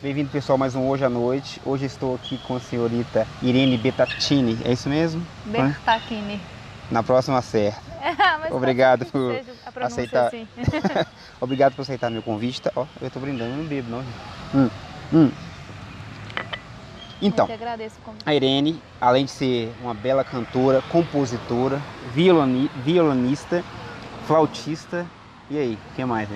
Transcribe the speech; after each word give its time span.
Bem-vindo, 0.00 0.30
pessoal, 0.30 0.56
mais 0.56 0.76
um 0.76 0.86
Hoje 0.88 1.04
à 1.04 1.08
Noite. 1.08 1.60
Hoje 1.64 1.84
estou 1.84 2.14
aqui 2.14 2.38
com 2.38 2.54
a 2.54 2.60
senhorita 2.60 3.26
Irene 3.42 3.76
Betatini, 3.76 4.56
é 4.64 4.72
isso 4.72 4.88
mesmo? 4.88 5.26
Bertacchini. 5.44 6.40
Na 6.88 7.02
próxima 7.02 7.42
certa. 7.42 7.82
Mas 8.40 8.52
Obrigado 8.52 9.06
por 9.06 9.32
a 9.82 9.86
aceitar. 9.86 10.28
assim. 10.28 10.46
Obrigado 11.40 11.74
por 11.74 11.82
aceitar 11.82 12.10
meu 12.10 12.22
convite. 12.22 12.62
Tá? 12.62 12.70
Ó, 12.76 12.86
eu 13.00 13.10
tô 13.10 13.18
brindando, 13.18 13.56
não 13.56 13.64
bebo, 13.64 13.90
não. 13.90 14.04
Hum, 14.54 14.70
hum. 15.12 15.32
Então, 17.20 17.48
a 18.24 18.32
Irene, 18.34 18.80
além 19.00 19.24
de 19.24 19.32
ser 19.32 19.74
uma 19.82 19.94
bela 19.94 20.22
cantora, 20.22 20.80
compositora, 20.80 21.82
violoni- 22.14 22.70
violonista, 22.84 23.64
flautista, 24.24 25.04
e 25.50 25.58
aí, 25.58 25.74
o 25.90 25.94
que 25.96 26.04
mais? 26.04 26.28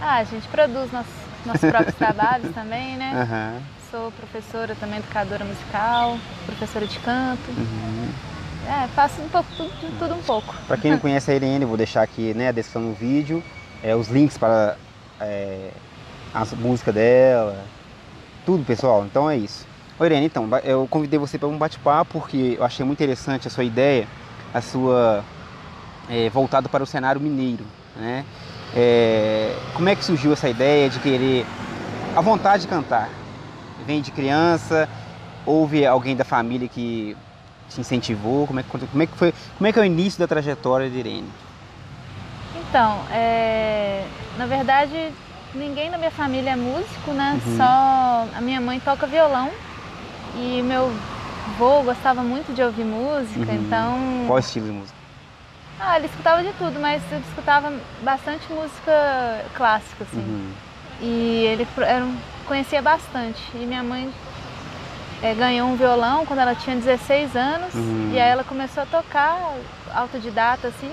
Ah, 0.00 0.18
a 0.18 0.24
gente 0.24 0.46
produz 0.48 0.92
nossos, 0.92 1.29
nossos 1.46 1.68
próprios 1.70 1.96
trabalhos 1.96 2.52
também, 2.54 2.96
né? 2.96 3.12
Aham, 3.14 3.62
Sou 3.90 4.12
professora 4.12 4.76
também, 4.76 4.98
educadora 5.00 5.44
musical, 5.44 6.16
professora 6.46 6.86
de 6.86 6.98
canto. 7.00 7.50
uhum. 7.50 8.08
É, 8.68 8.86
faço 8.88 9.20
um 9.20 9.28
pouco, 9.28 9.48
tudo, 9.56 9.98
tudo 9.98 10.14
um 10.14 10.22
pouco. 10.22 10.54
Para 10.68 10.76
quem 10.76 10.92
não 10.92 10.98
conhece 11.00 11.30
a 11.30 11.34
Irene, 11.34 11.62
eu 11.62 11.68
vou 11.68 11.76
deixar 11.76 12.02
aqui 12.02 12.32
né, 12.34 12.48
a 12.48 12.52
descrição 12.52 12.82
do 12.82 12.94
vídeo, 12.94 13.42
é, 13.82 13.96
os 13.96 14.08
links 14.08 14.38
para 14.38 14.76
é, 15.20 15.70
a 16.32 16.44
música 16.56 16.92
dela, 16.92 17.64
tudo 18.46 18.64
pessoal. 18.64 19.04
Então 19.04 19.28
é 19.28 19.36
isso. 19.36 19.66
Ô 19.98 20.04
Irene, 20.04 20.26
então, 20.26 20.48
eu 20.62 20.86
convidei 20.88 21.18
você 21.18 21.36
para 21.36 21.48
um 21.48 21.58
bate-papo 21.58 22.20
porque 22.20 22.56
eu 22.58 22.64
achei 22.64 22.86
muito 22.86 22.98
interessante 22.98 23.48
a 23.48 23.50
sua 23.50 23.64
ideia, 23.64 24.06
a 24.54 24.60
sua 24.60 25.24
é, 26.08 26.30
voltado 26.30 26.68
para 26.68 26.82
o 26.82 26.86
cenário 26.86 27.20
mineiro, 27.20 27.64
né? 27.96 28.24
É, 28.74 29.54
como 29.74 29.88
é 29.88 29.94
que 29.96 30.04
surgiu 30.04 30.32
essa 30.32 30.48
ideia 30.48 30.88
de 30.88 30.98
querer 31.00 31.44
a 32.16 32.20
vontade 32.20 32.62
de 32.62 32.68
cantar? 32.68 33.08
Vem 33.86 34.00
de 34.00 34.10
criança? 34.12 34.88
Houve 35.44 35.84
alguém 35.86 36.14
da 36.14 36.24
família 36.24 36.68
que 36.68 37.16
te 37.68 37.80
incentivou? 37.80 38.46
Como 38.46 38.60
é 38.60 38.62
que, 38.62 38.68
como 38.86 39.02
é 39.02 39.06
que 39.06 39.16
foi? 39.16 39.34
Como 39.56 39.66
é 39.66 39.72
que 39.72 39.78
é 39.78 39.82
o 39.82 39.84
início 39.84 40.18
da 40.20 40.26
trajetória 40.28 40.88
de 40.88 40.98
Irene? 40.98 41.28
Então, 42.68 42.98
é, 43.10 44.04
na 44.38 44.46
verdade, 44.46 45.10
ninguém 45.54 45.90
na 45.90 45.98
minha 45.98 46.10
família 46.10 46.50
é 46.50 46.56
músico, 46.56 47.10
né? 47.12 47.40
Uhum. 47.44 47.56
Só 47.56 48.28
a 48.36 48.40
minha 48.40 48.60
mãe 48.60 48.78
toca 48.78 49.06
violão 49.06 49.50
e 50.36 50.62
meu 50.62 50.92
avô 51.54 51.82
gostava 51.82 52.22
muito 52.22 52.52
de 52.54 52.62
ouvir 52.62 52.84
música, 52.84 53.50
Uhum. 53.50 53.58
então. 53.66 53.98
Qual 54.26 54.38
estilo 54.38 54.66
de 54.66 54.72
música? 54.72 54.99
Ah, 55.80 55.96
ele 55.96 56.06
escutava 56.06 56.42
de 56.42 56.52
tudo, 56.54 56.78
mas 56.78 57.02
ele 57.10 57.24
escutava 57.28 57.72
bastante 58.02 58.52
música 58.52 59.44
clássica, 59.54 60.04
assim. 60.04 60.20
Uhum. 60.20 60.52
E 61.00 61.44
ele 61.46 61.66
era 61.78 62.04
um- 62.04 62.16
conhecia 62.46 62.82
bastante. 62.82 63.40
E 63.54 63.58
minha 63.58 63.82
mãe 63.82 64.12
eh, 65.22 65.34
ganhou 65.34 65.68
um 65.68 65.76
violão 65.76 66.24
quando 66.26 66.40
ela 66.40 66.54
tinha 66.54 66.76
16 66.76 67.34
anos. 67.34 67.74
Uhum. 67.74 68.10
E 68.12 68.20
aí 68.20 68.28
ela 68.30 68.44
começou 68.44 68.82
a 68.82 68.86
tocar 68.86 69.54
autodidata, 69.94 70.68
assim. 70.68 70.90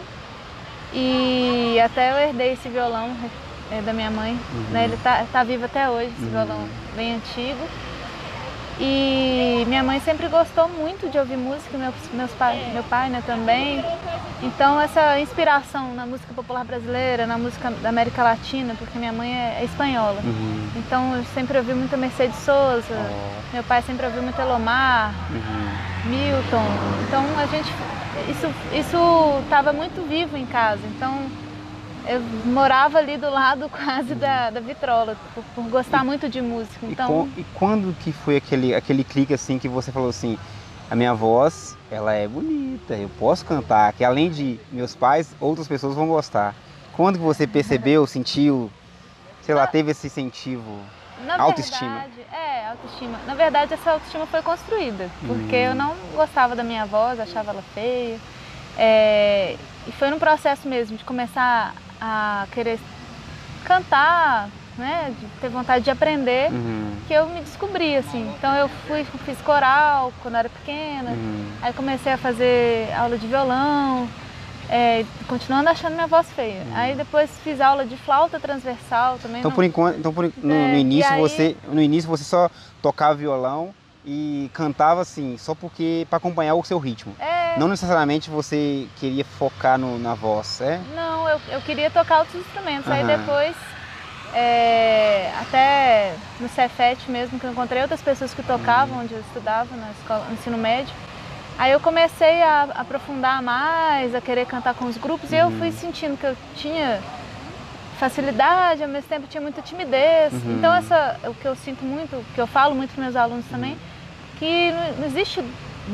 E 0.93 1.77
até 1.83 2.11
eu 2.11 2.17
herdei 2.30 2.53
esse 2.53 2.69
violão 2.69 3.13
eh, 3.71 3.81
da 3.81 3.91
minha 3.91 4.09
mãe. 4.09 4.31
Uhum. 4.53 4.65
né? 4.71 4.85
Ele 4.85 4.97
tá, 5.03 5.25
tá 5.31 5.43
vivo 5.43 5.65
até 5.65 5.89
hoje, 5.89 6.11
esse 6.15 6.23
Uhum. 6.25 6.30
violão 6.31 6.69
bem 6.95 7.15
antigo. 7.15 7.59
E 8.80 9.64
minha 9.67 9.81
mãe 9.81 10.00
sempre 10.00 10.28
gostou 10.28 10.70
muito 10.70 11.09
de 11.09 11.17
ouvir 11.17 11.38
música, 11.38 11.78
meus, 11.78 11.95
meus 12.14 12.31
pai, 12.31 12.70
meu 12.73 12.83
pai 12.83 13.09
né, 13.09 13.23
também. 13.25 13.83
Então 14.44 14.80
essa 14.80 15.20
inspiração 15.20 15.95
na 15.95 16.06
música 16.06 16.31
popular 16.33 16.64
brasileira, 16.64 17.25
na 17.25 17.38
música 17.38 17.72
da 17.72 17.89
América 17.89 18.22
Latina, 18.22 18.75
porque 18.78 19.00
minha 19.00 19.11
mãe 19.11 19.33
é, 19.33 19.61
é 19.61 19.66
espanhola. 19.66 20.22
Uhum. 20.23 20.70
Então 20.75 21.16
eu 21.16 21.23
sempre 21.33 21.58
ouvi 21.58 21.73
muita 21.73 21.98
Mercedes 21.98 22.38
Sosa, 22.38 22.86
Ó, 22.92 23.53
meu 23.53 23.64
pai 23.64 23.81
sempre 23.81 24.05
ouviu 24.05 24.22
muito 24.22 24.39
Elomar, 24.39 25.11
uhum. 25.31 26.11
Milton. 26.11 26.66
Então 27.08 27.23
a 27.39 27.48
gente 27.48 27.72
isso 28.30 28.48
isso 28.72 29.39
estava 29.44 29.73
muito 29.73 30.08
vivo 30.08 30.38
em 30.38 30.45
casa. 30.45 30.82
Então 30.95 31.26
eu 32.08 32.22
morava 32.45 32.98
ali 32.98 33.18
do 33.18 33.30
lado 33.30 33.70
quase 33.73 34.16
da, 34.16 34.50
da 34.50 34.60
vitrola, 34.60 35.16
por, 35.34 35.44
por 35.56 35.64
gostar 35.70 36.04
muito 36.04 36.30
de 36.30 36.42
música. 36.42 36.86
E, 36.86 36.92
Então 36.92 37.08
com- 37.08 37.30
e 37.40 37.44
quando 37.56 37.95
que 38.00 38.12
foi 38.12 38.38
aquele, 38.38 38.73
aquele 38.73 39.04
clique 39.04 39.34
assim 39.34 39.60
que 39.60 39.68
você 39.68 39.92
falou 39.92 40.10
assim, 40.10 40.38
a 40.90 40.95
minha 40.95 41.14
voz, 41.14 41.78
ela 41.92 42.14
é 42.14 42.28
bonita, 42.28 42.95
eu 42.95 43.10
posso 43.20 43.45
cantar, 43.45 43.92
que 43.94 44.04
além 44.04 44.30
de 44.30 44.60
meus 44.72 44.95
pais, 44.95 45.36
outras 45.40 45.68
pessoas 45.68 45.95
vão 45.95 46.08
gostar. 46.08 46.56
Quando 46.94 47.18
que 47.18 47.23
você 47.26 47.45
percebeu, 47.48 48.06
sentiu, 48.08 48.72
sei 49.42 49.54
lá, 49.56 49.68
teve 49.68 49.92
esse 49.92 50.08
incentivo? 50.08 50.80
Na 51.26 51.42
Autoestima. 51.42 52.00
Verdade, 52.02 52.22
é, 52.32 52.68
autoestima. 52.70 53.20
Na 53.26 53.34
verdade, 53.34 53.74
essa 53.74 53.92
autoestima 53.92 54.28
foi 54.28 54.42
construída, 54.44 55.10
porque 55.26 55.56
Hum. 55.56 55.70
eu 55.72 55.76
não 55.76 55.95
gostava 56.16 56.56
da 56.56 56.64
minha 56.64 56.86
voz, 56.86 57.20
achava 57.20 57.50
ela 57.52 57.64
feia. 57.74 58.20
É, 58.78 59.56
e 59.88 59.92
foi 59.94 60.12
num 60.12 60.20
processo 60.20 60.68
mesmo 60.68 60.95
de 60.95 61.04
começar 61.04 61.74
a 62.02 62.45
querer 62.52 62.80
cantar, 63.65 64.49
né, 64.77 65.11
de 65.19 65.25
ter 65.41 65.49
vontade 65.49 65.83
de 65.83 65.91
aprender, 65.91 66.52
Uhum. 66.52 66.95
que 67.08 67.13
eu 67.13 67.27
me 67.27 67.41
descobri, 67.41 67.95
assim. 67.95 68.31
Então 68.37 68.53
eu 68.55 68.69
fui, 68.87 69.03
fiz 69.25 69.37
coral 69.41 70.13
quando 70.21 70.35
eu 70.35 70.39
era 70.39 70.49
pequena, 70.49 71.11
Uhum. 71.11 71.47
aí 71.61 71.73
comecei 71.73 72.13
a 72.13 72.17
fazer 72.17 72.93
aula 72.97 73.17
de 73.17 73.27
violão, 73.27 74.08
é, 74.69 75.03
continuando 75.27 75.69
achando 75.69 75.93
minha 75.93 76.08
voz 76.08 76.30
feia. 76.31 76.63
Aí 76.75 76.93
depois 76.95 77.30
fiz 77.43 77.59
aula 77.59 77.85
de 77.85 77.97
flauta 77.97 78.39
transversal 78.39 79.17
também. 79.21 79.39
Então 79.39 79.49
não- 79.49 79.55
por 79.55 79.64
enquanto, 79.64 79.97
então 79.99 80.14
por, 80.14 80.31
no, 80.37 80.53
É, 80.53 80.67
no 80.73 80.77
início 80.77 81.11
aí- 81.14 81.19
você, 81.21 81.58
no 81.67 81.81
início 81.81 82.09
você 82.09 82.23
só 82.23 82.49
tocava 82.81 83.15
violão 83.15 83.73
e 84.10 84.50
cantava 84.54 85.02
assim, 85.02 85.38
só 85.38 85.54
porque 85.54 86.08
para 86.10 86.16
acompanhar 86.16 86.56
o 86.56 86.64
seu 86.64 86.80
ritmo. 86.80 87.14
É, 87.20 87.60
Não 87.60 87.68
necessariamente 87.68 88.30
você 88.30 88.88
queria 88.95 89.26
focar 89.26 89.78
no- 89.78 90.00
na 90.00 90.14
voz, 90.16 90.62
é? 90.62 90.80
Não, 90.95 91.28
eu, 91.28 91.42
eu 91.50 91.62
queria 91.62 91.92
tocar 91.92 92.20
outros 92.20 92.36
instrumentos. 92.36 92.90
Aí 92.90 93.02
Aham. 93.04 93.18
depois, 93.18 93.56
é, 94.34 95.30
até 95.42 96.16
no 96.40 96.48
Cefet 96.48 97.12
mesmo, 97.12 97.38
que 97.38 97.45
eu 97.45 97.52
encontrei 97.52 97.82
outras 97.82 98.02
pessoas 98.02 98.34
que 98.34 98.42
tocavam, 98.44 99.00
onde 99.00 99.14
eu 99.14 99.20
estudava, 99.20 99.76
na 99.76 99.92
escola, 99.92 100.24
no 100.28 100.36
ensino 100.36 100.58
médio. 100.58 100.94
Aí 101.58 101.72
eu 101.74 101.80
comecei 101.82 102.42
a 102.44 102.64
aprofundar 102.76 103.42
mais, 103.42 104.16
a 104.16 104.22
querer 104.22 104.45
cantar 104.45 104.74
com 104.74 104.86
os 104.86 104.95
grupos, 104.98 105.34
e 105.34 105.36
eu 105.36 105.48
Uhum. 105.48 105.58
fui 105.58 105.72
sentindo 105.72 106.16
que 106.16 106.28
eu 106.28 106.38
tinha 106.56 107.02
facilidade, 108.00 108.84
ao 108.84 108.89
mesmo 108.89 109.10
tempo 109.10 109.28
tinha 109.28 109.42
muita 109.42 109.62
timidez. 109.62 110.32
Uhum. 110.32 110.58
Então 110.58 110.74
essa, 110.74 111.20
o 111.26 111.34
que 111.34 111.45
eu 111.48 111.56
sinto 111.56 111.84
muito, 111.84 112.16
o 112.16 112.24
que 112.36 112.39
eu 112.39 112.48
falo 112.48 112.74
muito 112.76 112.94
para 112.94 113.04
meus 113.04 113.16
alunos 113.16 113.45
também, 113.48 113.76
que 114.39 114.71
não, 114.71 115.05
existe 115.05 115.43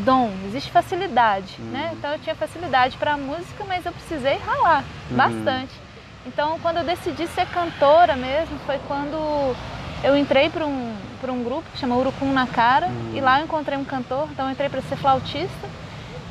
dom, 0.05 0.31
existe 0.47 0.71
facilidade, 0.71 1.55
né? 1.71 1.89
Uhum. 1.91 1.97
Então 1.97 2.11
eu 2.13 2.19
tinha 2.19 2.35
facilidade 2.35 2.97
para 2.97 3.13
a 3.13 3.17
música, 3.17 3.63
mas 3.67 3.85
eu 3.85 3.91
precisei 3.91 4.37
ralar 4.37 4.83
Uhum. 5.09 5.17
bastante. 5.17 5.71
Então 6.25 6.57
quando 6.61 6.77
eu 6.77 6.83
decidi 6.83 7.27
ser 7.27 7.45
cantora 7.47 8.15
mesmo, 8.15 8.57
foi 8.65 8.79
quando 8.87 9.55
eu 10.03 10.17
entrei 10.17 10.49
para 10.49 10.65
um, 10.65 10.95
pra 11.21 11.31
um 11.31 11.43
grupo 11.43 11.63
que 11.71 11.77
chama 11.77 11.95
Urucum 11.95 12.31
na 12.33 12.47
Cara, 12.47 12.87
Uhum. 12.87 13.11
e 13.15 13.21
lá 13.21 13.39
eu 13.39 13.45
encontrei 13.45 13.77
um 13.77 13.85
cantor, 13.85 14.27
então 14.31 14.45
eu 14.47 14.51
entrei 14.51 14.69
para 14.69 14.81
ser 14.81 14.95
flautista. 14.97 15.69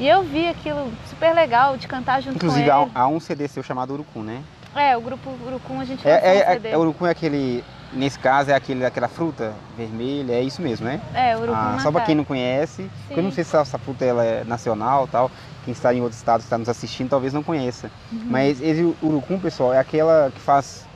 E 0.01 0.09
eu 0.09 0.23
vi 0.25 0.49
aquilo 0.49 0.91
super 1.09 1.33
legal 1.35 1.77
de 1.77 1.87
cantar 1.87 2.21
junto 2.21 2.37
Inclusive 2.37 2.69
com 2.69 2.83
ele. 2.83 2.91
há 2.95 3.07
um 3.07 3.21
CD 3.21 3.47
seu 3.47 3.63
chamado 3.63 3.93
Urucum, 3.93 4.23
né? 4.23 4.43
É, 4.75 4.97
o 4.97 5.01
grupo 5.03 5.31
Urucum 5.47 5.79
a 5.81 5.85
gente 5.85 6.07
É, 6.09 6.11
é, 6.11 6.51
um 6.51 6.55
CD. 6.55 6.69
é, 6.71 6.79
urucum 6.79 7.07
é 7.07 7.11
aquele, 7.11 7.63
nesse 7.93 8.19
caso 8.19 8.51
é 8.51 8.55
aquele, 8.55 8.85
aquela 8.85 9.09
fruta 9.09 9.55
vermelha, 9.77 10.33
é 10.33 10.43
isso 10.43 10.63
mesmo, 10.63 10.87
né? 10.87 11.01
É, 11.15 11.37
Urucum 11.37 11.55
Ah, 11.55 11.79
só 11.81 11.91
para 11.93 12.05
quem 12.05 12.15
não 12.15 12.25
conhece, 12.25 12.91
porque 13.07 13.21
eu 13.21 13.25
não 13.25 13.31
sei 13.31 13.45
se 13.45 13.57
essa 13.57 13.79
fruta 13.79 14.05
ela 14.05 14.25
é 14.25 14.45
nacional 14.45 15.07
tal, 15.07 15.31
quem 15.65 15.73
está 15.73 15.93
em 15.95 16.01
outros 16.01 16.19
estados 16.19 16.45
está 16.45 16.57
nos 16.59 16.69
assistindo 16.69 17.11
talvez 17.11 17.33
não 17.33 17.43
conheça. 17.43 17.91
Uhum. 18.11 18.23
Mas 18.31 18.61
esse 18.61 18.83
urucum, 19.03 19.39
pessoal, 19.39 19.73
é 19.73 19.79
aquela 19.79 20.31
que 20.35 20.41
faz, 20.41 20.87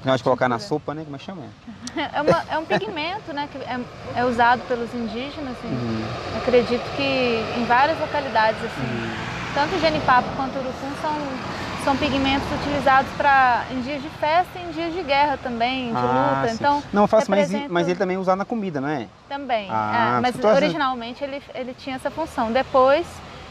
que 0.00 0.06
nós 0.06 0.22
colocar 0.22 0.48
na 0.48 0.58
sopa, 0.58 0.94
né? 0.94 1.02
Como 1.04 1.16
é 1.16 1.18
que 1.18 1.24
chama? 1.24 1.42
É, 2.14 2.22
uma- 2.22 2.44
é 2.50 2.58
um 2.58 2.64
pigmento 2.64 3.32
né, 3.34 3.46
que 3.52 3.58
é, 3.58 3.78
é 4.16 4.24
usado 4.24 4.62
pelos 4.66 4.92
indígenas. 4.94 5.54
assim. 5.58 5.68
Uhum. 5.68 6.04
Acredito 6.38 6.82
que 6.96 7.02
em 7.58 7.64
várias 7.66 7.98
localidades, 8.00 8.62
assim, 8.64 8.80
Uhum. 8.82 9.14
tanto 9.54 9.78
Genipapo 9.78 10.28
quanto 10.36 10.58
Urucum 10.58 10.90
são, 11.02 11.12
são 11.84 11.96
pigmentos 11.96 12.46
utilizados 12.60 13.10
para 13.12 13.64
em 13.70 13.80
dias 13.80 14.00
de 14.02 14.08
festa 14.10 14.58
e 14.58 14.62
em 14.68 14.70
dias 14.70 14.92
de 14.94 15.02
guerra 15.02 15.36
também, 15.42 15.90
de 15.92 15.96
Ah, 15.98 16.36
luta. 16.36 16.48
sim. 16.48 16.54
Então, 16.54 16.82
Não, 16.92 17.02
eu 17.02 17.08
faço, 17.08 17.30
mas, 17.30 17.40
representa- 17.50 17.72
mas 17.72 17.88
ele 17.88 17.98
também 17.98 18.16
é 18.16 18.20
usado 18.20 18.38
na 18.38 18.44
comida, 18.44 18.80
não 18.80 18.88
é? 18.88 19.06
também. 19.28 19.66
Ah, 19.70 20.16
é, 20.18 20.20
mas 20.20 20.38
achando- 20.38 20.54
originalmente 20.56 21.24
ele, 21.24 21.42
ele 21.54 21.74
tinha 21.74 21.96
essa 21.96 22.10
função. 22.10 22.52
Depois, 22.52 23.06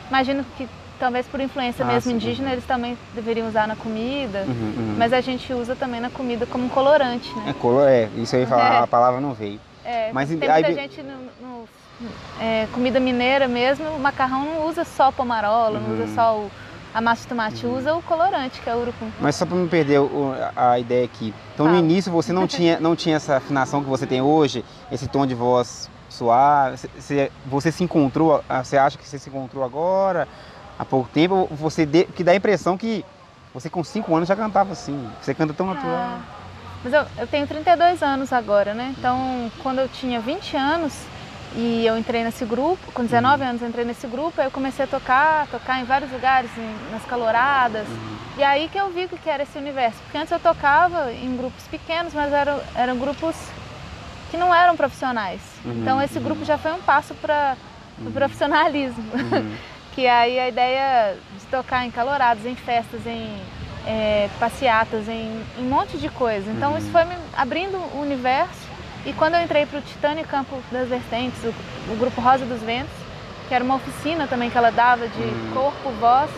imagino 0.10 0.46
que 0.58 0.68
talvez 1.00 1.26
por 1.28 1.40
influência 1.42 1.84
Ah, 1.84 1.88
mesmo 1.88 2.12
sim. 2.12 2.16
indígena, 2.16 2.52
eles 2.52 2.66
também 2.66 2.98
deveriam 3.14 3.48
usar 3.48 3.68
na 3.68 3.76
comida. 3.76 4.46
Uhum, 4.48 4.54
uhum. 4.78 4.96
Mas 4.98 5.12
a 5.12 5.20
gente 5.20 5.52
usa 5.52 5.76
também 5.76 6.00
na 6.00 6.10
comida 6.10 6.46
como 6.46 6.70
colorante, 6.70 7.34
né? 7.40 7.46
É 7.50 7.54
color, 7.54 7.88
é, 7.90 8.08
isso 8.16 8.36
aí 8.36 8.46
falar, 8.46 8.76
É. 8.82 8.84
a 8.84 8.88
palavra 8.88 9.20
não 9.20 9.34
veio. 9.34 9.60
É, 9.84 10.12
Mas 10.14 10.30
tem 10.30 10.50
aí- 10.50 10.64
muita 10.64 10.80
gente 10.82 11.02
no, 11.02 11.18
no- 11.42 11.70
é, 12.40 12.68
comida 12.72 13.00
mineira 13.00 13.48
mesmo, 13.48 13.90
o 13.90 14.00
macarrão 14.00 14.46
não 14.46 14.68
usa 14.68 14.86
só 14.86 15.12
pomarola, 15.12 15.80
não 15.80 15.90
Uhum. 15.90 16.04
usa 16.04 16.14
só 16.14 16.36
o, 16.38 16.52
a 16.94 17.02
massa 17.02 17.22
de 17.24 17.28
tomate 17.30 17.66
Uhum. 17.66 17.78
usa 17.78 17.96
o 17.96 18.02
colorante, 18.02 18.60
que 18.62 18.70
é 18.70 18.76
o 18.76 18.80
urucum. 18.82 19.10
Mas 19.20 19.36
só 19.36 19.46
para 19.46 19.58
não 19.58 19.68
perder 19.68 20.00
o- 20.00 20.34
a, 20.56 20.78
ideia 20.80 21.06
aqui. 21.06 21.34
Então 21.54 21.66
no 21.68 21.74
Fala. 21.74 21.84
início 21.86 22.12
você 22.12 22.34
não 22.34 22.46
tinha, 22.48 22.80
não 22.80 22.96
tinha 22.96 23.16
essa 23.16 23.38
afinação 23.38 23.82
que 23.84 23.90
você 23.90 24.06
tem 24.06 24.22
hoje, 24.22 24.66
esse 24.92 25.08
tom 25.08 25.26
de 25.26 25.34
voz 25.36 25.90
suave. 26.10 26.78
Você- 26.78 27.32
Você, 27.46 27.72
se 27.72 27.84
encontrou, 27.84 28.44
você 28.64 28.78
acha 28.78 28.98
que 28.98 29.08
você 29.08 29.18
se 29.18 29.30
encontrou 29.30 29.64
agora, 29.64 30.28
há 30.78 30.84
pouco 30.86 31.10
tempo, 31.10 31.48
você 31.52 31.86
dê- 31.86 32.04
que 32.06 32.24
dá 32.24 32.32
a 32.34 32.36
impressão 32.36 32.78
que 32.78 33.06
você 33.54 33.70
com 33.70 33.84
5 33.84 34.14
anos 34.16 34.28
já 34.28 34.36
cantava 34.36 34.74
assim. 34.74 35.10
Você 35.22 35.34
canta 35.34 35.54
tão 35.54 35.68
natural. 35.68 35.96
Ah, 35.96 36.20
mas 36.84 36.94
eu, 36.94 37.06
eu 37.18 37.28
tenho 37.28 37.48
32 37.48 38.02
anos 38.04 38.34
agora, 38.34 38.74
né? 38.74 38.94
Então, 38.98 39.52
quando 39.64 39.80
eu 39.80 39.88
tinha 39.88 40.20
20 40.20 40.56
anos 40.58 40.94
e 41.56 41.86
eu 41.86 41.98
entrei 41.98 42.24
nesse 42.24 42.46
grupo, 42.46 42.92
com 42.94 43.04
19 43.04 43.44
anos 43.44 43.62
eu 43.62 43.68
entrei 43.68 43.84
nesse 43.84 44.08
grupo, 44.08 44.40
aí 44.40 44.48
eu 44.48 44.52
comecei 44.52 44.86
a 44.86 44.88
tocar, 44.88 45.48
tocar 45.48 45.80
em 45.80 45.84
vários 45.84 46.12
lugares, 46.12 46.50
em- 46.58 46.92
nas 46.92 47.04
caloradas. 47.06 47.88
E 48.38 48.44
aí 48.44 48.70
que 48.70 48.78
eu 48.78 48.90
vi 48.90 49.06
o 49.06 49.10
que 49.10 49.30
era 49.30 49.44
esse 49.44 49.58
universo. 49.58 49.98
Porque 50.04 50.18
antes 50.18 50.32
eu 50.32 50.40
tocava 50.40 51.12
em 51.12 51.36
grupos 51.36 51.66
pequenos, 51.68 52.14
mas 52.14 52.32
eram, 52.32 52.60
eram 52.76 52.98
grupos 52.98 53.36
que 54.30 54.38
não 54.38 54.56
eram 54.56 54.78
profissionais. 54.78 55.42
Uhum, 55.66 55.74
Então 55.82 56.02
esse 56.02 56.18
uhum. 56.18 56.24
grupo 56.24 56.46
já 56.46 56.58
foi 56.58 56.72
um 56.72 56.82
passo 56.82 57.14
para 57.16 57.58
o 58.00 58.10
profissionalismo. 58.12 59.04
Uhum. 59.14 59.56
que 59.94 60.08
aí 60.08 60.40
a 60.40 60.48
ideia 60.48 61.18
de 61.38 61.46
tocar 61.48 61.86
em 61.86 61.92
calorados, 61.92 62.46
em 62.46 62.56
festas, 62.56 63.06
em 63.06 63.36
é, 63.86 64.30
passeatas, 64.40 65.10
em, 65.10 65.44
em 65.58 65.64
um 65.66 65.70
monte 65.70 65.98
de 65.98 66.08
coisa. 66.08 66.50
Então 66.50 66.72
Uhum. 66.72 66.78
isso 66.78 66.90
foi 66.92 67.04
me 67.04 67.16
abrindo 67.36 67.76
o 67.78 68.00
universo. 68.02 68.71
E 69.06 69.14
quando 69.14 69.36
eu 69.36 69.42
entrei 69.44 69.66
para 69.66 69.80
o 69.80 69.82
Titânio 69.82 70.26
Campo 70.26 70.62
das 70.72 70.88
Vertentes, 70.88 71.44
o, 71.44 71.54
o 71.92 71.96
grupo 71.98 72.22
Rosa 72.22 72.46
dos 72.46 72.62
Ventos, 72.62 72.94
que 73.48 73.54
era 73.54 73.64
uma 73.64 73.76
oficina 73.76 74.28
também 74.28 74.50
que 74.50 74.58
ela 74.58 74.72
dava 74.72 75.08
de 75.08 75.22
Uhum. 75.22 75.52
corpo, 75.54 75.90
voz, 76.00 76.30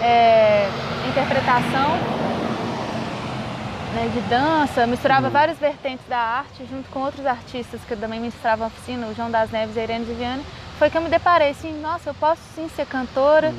é, 0.00 0.68
interpretação, 1.08 1.90
né, 3.94 4.10
de 4.14 4.20
dança, 4.28 4.86
misturava 4.86 5.26
Uhum. 5.26 5.32
várias 5.32 5.58
vertentes 5.58 6.06
da 6.08 6.18
arte 6.18 6.64
junto 6.70 6.88
com 6.90 7.00
outros 7.00 7.26
artistas 7.26 7.80
que 7.86 7.96
também 7.96 8.20
ministravam 8.20 8.66
a 8.66 8.68
oficina, 8.68 9.06
o 9.08 9.14
João 9.14 9.30
das 9.30 9.50
Neves 9.50 9.74
e 9.76 9.80
a 9.80 9.82
Irene 9.82 10.04
Viviane, 10.04 10.44
foi 10.78 10.88
que 10.90 10.96
eu 10.96 11.02
me 11.02 11.08
deparei 11.08 11.50
assim, 11.50 11.72
nossa, 11.80 12.10
eu 12.10 12.14
posso 12.14 12.40
sim 12.54 12.68
ser 12.68 12.86
cantora. 12.86 13.52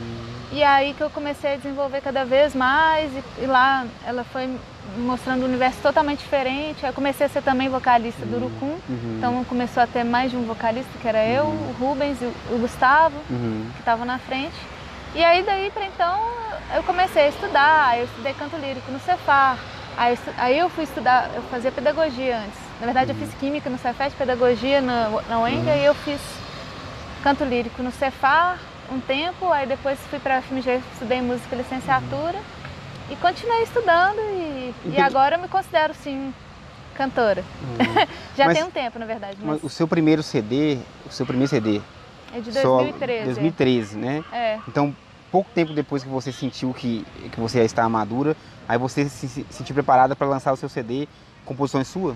E 0.52 0.64
aí 0.64 0.96
que 0.96 1.02
eu 1.02 1.12
comecei 1.12 1.54
a 1.54 1.58
desenvolver 1.58 2.02
cada 2.02 2.26
vez 2.26 2.56
mais 2.56 3.12
e, 3.14 3.24
e 3.44 3.46
lá 3.46 3.86
ela 4.08 4.24
foi 4.24 4.50
mostrando 4.98 5.44
um 5.44 5.46
universo 5.46 5.80
totalmente 5.82 6.20
diferente. 6.20 6.86
Eu 6.86 6.94
comecei 6.94 7.26
a 7.26 7.30
ser 7.30 7.42
também 7.42 7.70
vocalista 7.70 8.26
do 8.26 8.38
Urucum. 8.38 8.78
Uhum. 8.90 9.16
Então 9.18 9.44
começou 9.46 9.84
a 9.84 9.88
ter 9.88 10.04
mais 10.04 10.32
de 10.32 10.38
um 10.38 10.44
vocalista, 10.44 10.90
que 11.00 11.08
era 11.08 11.26
eu, 11.26 11.46
o 11.46 11.76
Rubens 11.80 12.22
e 12.22 12.26
o, 12.26 12.58
Gustavo 12.60 13.16
Uhum. 13.30 13.70
que 13.74 13.80
estavam 13.80 14.06
na 14.06 14.18
frente. 14.18 14.56
E 15.16 15.24
aí 15.24 15.44
daí 15.44 15.72
para 15.72 15.86
então 15.86 16.20
eu 16.76 16.84
comecei 16.84 17.24
a 17.24 17.30
estudar, 17.30 17.98
eu 17.98 18.06
estudei 18.06 18.34
canto 18.34 18.56
lírico 18.58 18.92
no 18.92 19.00
Cefar. 19.00 19.58
Aí 19.98 20.18
aí 20.38 20.58
eu 20.58 20.70
fui 20.70 20.84
estudar, 20.84 21.30
eu 21.36 21.42
fazia 21.44 21.72
pedagogia 21.72 22.38
antes. 22.38 22.60
Na 22.80 22.86
verdade 22.86 23.12
eu 23.12 23.16
fiz 23.16 23.34
química 23.40 23.70
no 23.70 23.78
Cefet, 23.78 24.16
pedagogia 24.16 24.82
na, 24.82 25.10
na 25.28 25.40
UENGA 25.42 25.76
e 25.76 25.86
eu 25.86 25.94
fiz 25.94 26.22
canto 27.24 27.44
lírico 27.44 27.84
no 27.84 27.92
Cefar 27.92 28.58
um 28.92 29.00
tempo, 29.00 29.52
aí 29.52 29.68
depois 29.68 30.00
fui 30.10 30.18
para 30.20 30.38
a 30.38 30.42
FMG, 30.42 30.82
estudei 30.94 31.22
música 31.22 31.56
e 31.56 31.60
licenciatura 31.60 32.40
e 33.10 33.16
continuei 33.16 33.64
estudando 33.64 34.20
e, 34.20 34.74
e 34.86 34.98
agora 35.02 35.36
eu 35.36 35.42
me 35.42 35.48
considero 35.48 35.94
sim 35.94 36.34
cantora. 36.96 37.44
Já 38.36 38.46
Mas- 38.46 38.58
tem 38.58 38.66
um 38.68 38.72
tempo, 38.72 39.00
na 39.00 39.06
verdade, 39.06 39.38
mas 39.42 39.64
o 39.64 39.70
seu 39.70 39.88
primeiro 39.88 40.22
CD, 40.22 40.78
o 41.08 41.12
seu 41.12 41.26
primeiro 41.26 41.50
CD, 41.50 41.82
é 42.36 42.40
de 42.42 42.52
só 42.52 42.78
2013. 42.80 43.26
2013, 43.26 43.98
né? 43.98 44.24
É. 44.32 44.60
Então, 44.68 44.96
pouco 45.32 45.50
tempo 45.54 45.74
depois 45.74 46.04
que 46.04 46.10
você 46.10 46.32
sentiu 46.32 46.74
que, 46.74 47.06
que 47.32 47.40
você 47.40 47.60
já 47.60 47.64
está 47.66 47.88
madura, 47.90 48.36
aí 48.68 48.78
você 48.78 49.08
se, 49.08 49.28
se 49.28 49.46
sentiu 49.50 49.74
preparada 49.74 50.16
para 50.16 50.28
lançar 50.28 50.52
o 50.54 50.58
seu 50.58 50.68
CD, 50.70 51.08
composições 51.46 51.88
suas? 51.88 52.16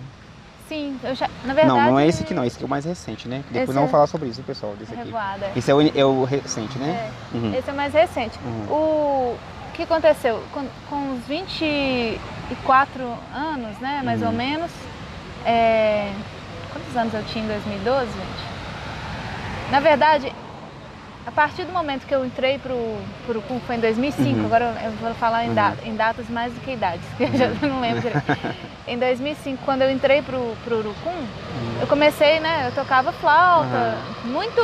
Sim, 0.68 0.98
eu 1.04 1.14
já, 1.16 1.30
na 1.44 1.54
verdade. 1.54 1.68
não, 1.68 1.92
não 1.92 2.00
é 2.00 2.08
esse 2.08 2.24
aqui 2.24 2.34
não, 2.34 2.44
esse 2.46 2.56
aqui 2.56 2.64
é 2.64 2.68
o 2.68 2.70
mais 2.70 2.86
recente, 2.86 3.28
né? 3.28 3.44
Depois 3.48 3.64
Esse 3.64 3.74
vamos 3.74 3.90
é- 3.90 3.92
falar 3.92 4.08
sobre 4.08 4.30
isso, 4.30 4.42
pessoal, 4.44 4.74
desse 4.76 4.94
aqui. 4.94 5.04
Revoada. 5.06 5.52
Esse 5.56 5.70
é 5.72 5.76
o, 5.76 5.82
é 5.82 6.06
o 6.06 6.24
recente, 6.24 6.78
né? 6.78 7.12
É, 7.34 7.38
Uhum. 7.38 7.54
esse 7.54 7.70
é 7.70 7.74
o 7.74 7.76
mais 7.76 7.94
recente. 7.94 8.40
Uhum. 8.44 8.74
O 8.74 9.38
que 9.74 9.84
aconteceu? 9.84 10.44
Com, 10.52 10.68
com 10.90 10.96
uns 11.12 11.26
24 11.28 13.04
anos, 13.34 13.78
né, 13.80 14.02
mais 14.04 14.22
Uhum. 14.22 14.28
ou 14.28 14.34
menos. 14.34 14.72
é, 15.46 16.12
Quantos 16.72 16.96
anos 16.98 17.14
eu 17.14 17.24
tinha 17.26 17.44
em 17.44 17.48
2012, 17.48 18.06
gente? 18.08 19.72
Na 19.72 19.80
verdade, 19.80 20.34
a 21.26 21.32
partir 21.32 21.66
do 21.66 21.72
momento 21.72 22.06
que 22.08 22.14
eu 22.16 22.26
entrei 22.26 22.58
pro, 22.60 22.98
pro 23.28 23.42
CUM, 23.44 23.60
foi 23.62 23.76
em 23.76 23.80
2005, 23.80 24.40
Uhum. 24.40 24.46
agora 24.46 24.76
eu 24.84 24.92
vou 24.94 25.14
falar 25.16 25.44
em, 25.46 25.50
Uhum. 25.50 25.56
da- 25.56 25.74
em 25.84 25.96
datas 25.96 26.28
mais 26.30 26.52
do 26.54 26.60
que 26.62 26.72
idades, 26.72 27.06
que 27.18 27.24
eu 27.24 27.32
já 27.36 27.48
não 27.68 27.80
lembro 27.82 28.02
direito. 28.02 28.24
Em 28.86 28.98
2005, 29.00 29.64
quando 29.64 29.82
eu 29.84 29.90
entrei 29.92 30.22
pro, 30.22 30.56
pro 30.66 30.80
Urucum, 30.80 31.26
eu 31.80 31.88
comecei, 31.88 32.40
né, 32.42 32.66
eu 32.68 32.72
tocava 32.74 33.14
flauta, 33.14 33.98
muito, 34.26 34.62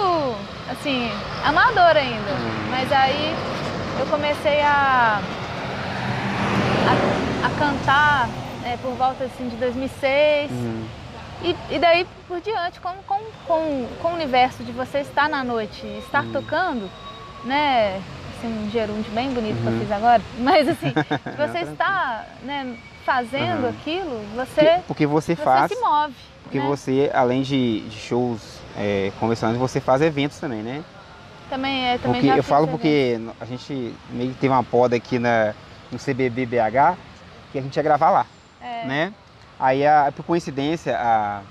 assim, 0.70 1.10
amador 1.46 1.96
ainda. 1.96 2.32
Uhum. 2.32 2.68
Mas 2.70 2.92
aí 2.92 3.34
eu 4.00 4.06
comecei 4.08 4.62
a, 4.62 5.22
a, 6.88 7.48
a 7.48 7.50
cantar 7.60 8.30
é, 8.66 8.78
por 8.78 8.92
volta, 8.94 9.24
assim, 9.26 9.48
de 9.50 9.56
2006. 9.58 10.52
Uhum. 10.52 10.86
E, 11.44 11.56
e 11.76 11.80
daí 11.80 12.06
por 12.28 12.42
diante, 12.42 12.80
com, 12.82 12.92
com, 13.08 13.20
com, 13.46 13.88
com 14.02 14.08
o 14.10 14.14
universo 14.14 14.64
de 14.64 14.72
você 14.72 15.00
estar 15.00 15.30
na 15.30 15.44
noite 15.44 15.86
e 15.86 16.00
estar 16.00 16.24
Uhum. 16.26 16.32
tocando, 16.32 16.90
né? 17.46 18.02
Assim, 18.38 18.48
um 18.48 18.70
gerúndio 18.70 19.12
bem 19.12 19.30
bonito 19.32 19.62
que 19.62 19.68
eu 19.68 19.72
Uhum. 19.74 19.80
fiz 19.80 19.92
agora. 19.92 20.22
Mas 20.40 20.68
assim, 20.68 20.94
você 21.38 21.60
estar 21.72 22.26
né, 22.44 22.76
fazendo 23.06 23.64
Uhum. 23.64 23.70
aquilo, 23.70 24.22
você, 24.36 24.80
porque 24.88 25.06
você 25.08 25.36
você 25.36 25.44
faz, 25.44 25.72
se 25.72 25.80
move. 25.80 26.14
porque 26.44 26.60
né? 26.60 26.66
você, 26.66 27.10
além 27.14 27.42
de, 27.42 27.82
de 27.82 27.98
shows 27.98 28.60
é, 28.78 29.12
convencionais, 29.20 29.58
você 29.58 29.80
faz 29.80 30.02
eventos 30.02 30.40
também, 30.40 30.62
né? 30.62 30.84
Também, 31.50 31.88
é, 31.88 31.98
também 31.98 32.22
Porque 32.22 32.28
já 32.28 32.38
eu 32.38 32.44
falo 32.44 32.68
porque 32.68 33.20
a 33.40 33.46
gente 33.46 33.94
meio 34.12 34.30
que 34.34 34.40
teve 34.40 34.54
uma 34.54 34.64
poda 34.64 34.96
aqui 34.96 35.18
na, 35.18 35.54
no 35.92 35.98
CBB 35.98 36.46
BH 36.46 36.96
que 37.52 37.58
a 37.58 37.62
gente 37.62 37.76
ia 37.76 37.84
gravar 37.84 38.12
lá, 38.12 38.26
É. 38.62 38.86
né? 38.86 39.14
Aí, 39.60 39.86
a, 39.86 40.12
por 40.16 40.24
coincidência, 40.24 40.96
a, 40.98 41.42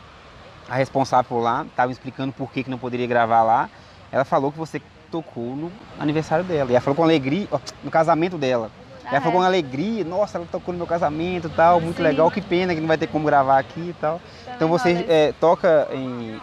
a 0.69 0.75
responsável 0.77 1.25
por 1.29 1.41
lá 1.41 1.65
estava 1.69 1.91
explicando 1.93 2.33
por 2.33 2.51
que, 2.51 2.63
que 2.63 2.71
não 2.71 2.79
poderia 2.79 3.07
gravar 3.07 3.43
lá. 3.43 3.69
Ela 4.11 4.25
falou 4.25 4.51
que 4.53 4.59
você 4.59 4.81
tocou 5.11 5.57
no 5.57 5.71
aniversário 5.99 6.45
dela. 6.45 6.71
E 6.71 6.75
ela 6.75 6.81
falou 6.81 6.95
com 6.97 7.03
alegria, 7.03 7.47
ó, 7.51 7.59
no 7.83 7.91
casamento 7.91 8.39
dela. 8.39 8.71
Ah, 9.05 9.09
ela 9.17 9.21
falou 9.21 9.41
é. 9.41 9.43
com 9.43 9.47
alegria, 9.47 10.05
nossa, 10.05 10.39
ela 10.39 10.47
tocou 10.51 10.73
no 10.73 10.79
meu 10.79 10.87
casamento 10.87 11.49
e 11.49 11.51
tal, 11.51 11.81
muito 11.81 11.97
Sim. 11.97 12.03
legal, 12.03 12.31
que 12.31 12.41
pena 12.41 12.75
que 12.75 12.81
não 12.81 12.89
vai 12.89 12.97
ter 12.97 13.09
como 13.09 13.27
gravar 13.27 13.59
aqui 13.59 13.91
e 13.91 13.97
tal. 14.01 14.21
Também 14.45 14.55
Então 14.57 14.69
você 14.69 14.93
isso. 14.93 15.05
é, 15.09 15.33
toca 15.41 15.89
em, 15.93 16.41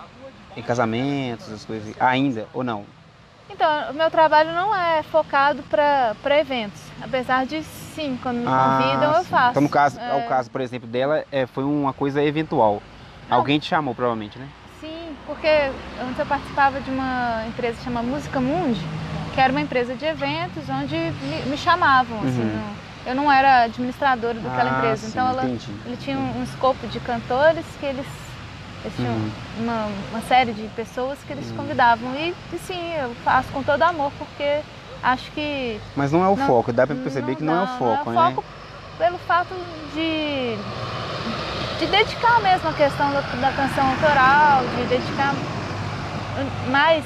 em 0.58 0.62
casamentos, 0.62 1.52
as 1.52 1.64
coisas, 1.66 1.96
ainda 2.00 2.48
ou 2.54 2.64
não? 2.64 2.86
Então, 3.50 3.92
o 3.92 3.94
meu 3.94 4.10
trabalho 4.10 4.54
não 4.54 4.76
é 4.76 5.04
focado 5.04 5.64
para 5.64 6.40
eventos. 6.40 6.82
Apesar 7.02 7.46
de, 7.46 7.64
sim, 7.64 8.18
quando 8.22 8.38
me 8.38 8.46
convidam, 8.46 9.14
eu 9.14 9.24
sim. 9.24 9.30
faço. 9.30 9.50
Então, 9.52 9.62
no 9.62 9.70
caso, 9.70 10.00
É, 10.00 10.14
o 10.14 10.28
caso, 10.28 10.50
por 10.52 10.62
exemplo, 10.62 10.88
dela 10.88 11.24
é, 11.32 11.46
foi 11.46 11.64
uma 11.64 11.94
coisa 11.94 12.24
eventual. 12.24 12.82
Não. 13.30 13.38
Alguém 13.38 13.60
te 13.60 13.68
chamou, 13.68 13.94
provavelmente, 13.94 14.38
né? 14.40 14.48
Sim, 14.82 15.16
porque 15.26 15.48
antes 16.02 16.20
eu 16.20 16.26
participava 16.26 16.80
de 16.82 16.90
uma 16.90 17.44
empresa 17.48 17.82
chamada 17.84 18.06
Música 18.08 18.40
Mundi, 18.42 18.82
que 19.34 19.40
era 19.42 19.52
uma 19.52 19.62
empresa 19.62 19.96
de 19.96 20.06
eventos 20.06 20.68
onde 20.70 20.96
me, 20.96 21.46
me 21.52 21.58
chamavam. 21.58 22.20
Assim, 22.24 22.42
Uhum. 22.42 22.52
não- 22.58 22.86
eu 23.06 23.16
não 23.16 23.32
era 23.32 23.64
administradora 23.64 24.40
daquela 24.40 24.70
Ah, 24.72 24.78
empresa, 24.78 25.04
sim, 25.04 25.12
então 25.12 25.28
ela, 25.30 25.44
ele 25.46 25.98
tinha 26.00 26.18
um, 26.18 26.40
um 26.40 26.44
escopo 26.44 26.88
de 26.88 27.00
cantores 27.00 27.64
que 27.80 27.86
eles, 27.86 28.06
eles 28.86 28.96
tinham 28.96 29.14
Uhum. 29.16 29.32
uma, 29.60 29.88
uma 30.12 30.22
série 30.22 30.54
de 30.54 30.68
pessoas 30.76 31.18
que 31.26 31.34
eles 31.34 31.52
convidavam. 31.52 32.14
E, 32.16 32.34
e 32.54 32.58
sim, 32.60 32.94
eu 32.94 33.14
faço 33.24 33.50
com 33.52 33.64
todo 33.64 33.82
amor, 33.82 34.12
porque 34.18 34.62
acho 35.02 35.32
que 35.32 35.80
Mas 35.96 36.12
não 36.12 36.24
é 36.24 36.30
o 36.30 36.36
Não, 36.36 36.48
foco, 36.48 36.72
dá 36.72 36.86
pra 36.86 36.96
perceber 36.96 37.36
que 37.36 37.44
não, 37.44 37.62
é 37.62 37.64
o 37.64 37.68
foco, 37.68 38.12
não 38.12 38.22
é 38.22 38.26
né? 38.26 38.30
o 38.30 38.36
foco 38.36 38.44
pelo 38.98 39.18
fato 39.20 39.54
de, 39.94 40.56
de 41.80 41.88
dedicar 41.92 42.40
mesmo 42.42 42.70
a 42.70 42.74
questão 42.74 43.12
da, 43.12 43.22
da 43.22 43.52
canção 43.52 43.90
autoral, 43.90 44.62
de 44.78 44.86
dedicar 44.86 45.34
mais 46.70 47.04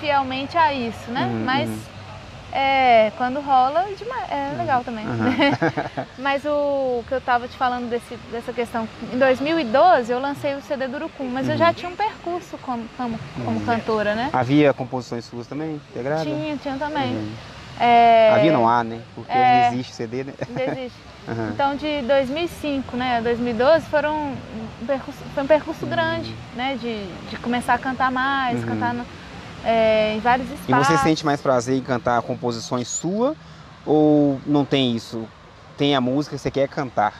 fielmente 0.00 0.56
a 0.58 0.72
isso, 0.72 1.10
né? 1.10 1.24
Uhum, 1.32 1.44
Mas 1.44 1.68
uhum. 1.68 1.78
É, 2.52 3.10
quando 3.16 3.40
rola, 3.40 3.86
demais- 3.98 4.30
é 4.30 4.54
legal 4.58 4.84
também. 4.84 5.04
Uhum. 5.06 5.32
Mas 6.18 6.44
o 6.44 7.02
que 7.08 7.12
eu 7.14 7.18
estava 7.18 7.48
te 7.48 7.56
falando 7.56 7.88
desse, 7.88 8.16
dessa 8.30 8.52
questão, 8.52 8.86
em 9.12 9.18
2012 9.18 10.12
eu 10.12 10.20
lancei 10.20 10.54
o 10.54 10.60
CD 10.62 10.86
do 10.86 10.96
Urucum, 10.96 11.24
mas 11.30 11.46
eu 11.46 11.52
Uhum. 11.52 11.58
já 11.58 11.72
tinha 11.72 11.90
um 11.90 11.96
percurso 11.96 12.58
como, 12.58 12.84
como, 12.96 13.18
como 13.44 13.60
cantora, 13.62 14.14
né? 14.14 14.30
Havia 14.32 14.72
composições 14.74 15.24
suas 15.24 15.46
também, 15.46 15.74
integradas? 15.76 16.24
Tinha, 16.24 16.56
tinha 16.58 16.76
também. 16.76 17.12
Uhum. 17.14 17.32
É, 17.80 18.30
Havia 18.34 18.52
não 18.52 18.68
há, 18.68 18.84
né? 18.84 19.00
Porque 19.14 19.32
É. 19.32 19.62
não 19.62 19.72
existe 19.72 19.94
CD, 19.94 20.24
né? 20.24 20.34
Desiste. 20.48 20.98
Uhum. 21.22 21.50
Então, 21.50 21.76
de 21.76 22.02
2005 22.02 22.96
né, 22.96 23.18
a 23.18 23.20
2012 23.20 23.86
foram 23.86 24.32
um 24.82 24.86
percurso, 24.86 25.20
foi 25.32 25.44
um 25.44 25.46
percurso 25.46 25.86
grande, 25.86 26.34
né? 26.56 26.76
De, 26.80 27.06
de 27.30 27.36
começar 27.36 27.74
a 27.74 27.78
cantar 27.78 28.10
mais, 28.10 28.58
Uhum. 28.60 28.66
cantar 28.70 28.92
no- 28.92 29.06
é, 29.64 30.14
em 30.16 30.20
vários 30.20 30.50
E 30.50 30.54
espaços. 30.54 30.86
você 30.86 30.98
sente 30.98 31.24
mais 31.24 31.40
prazer 31.40 31.76
em 31.78 31.82
cantar 31.82 32.20
composições 32.22 32.88
suas 32.88 33.36
Ou 33.84 34.40
não 34.46 34.64
tem 34.64 34.94
isso? 34.94 35.26
Tem 35.76 35.94
a 35.96 36.00
música, 36.00 36.38
você 36.38 36.50
quer 36.50 36.68
cantar. 36.68 37.14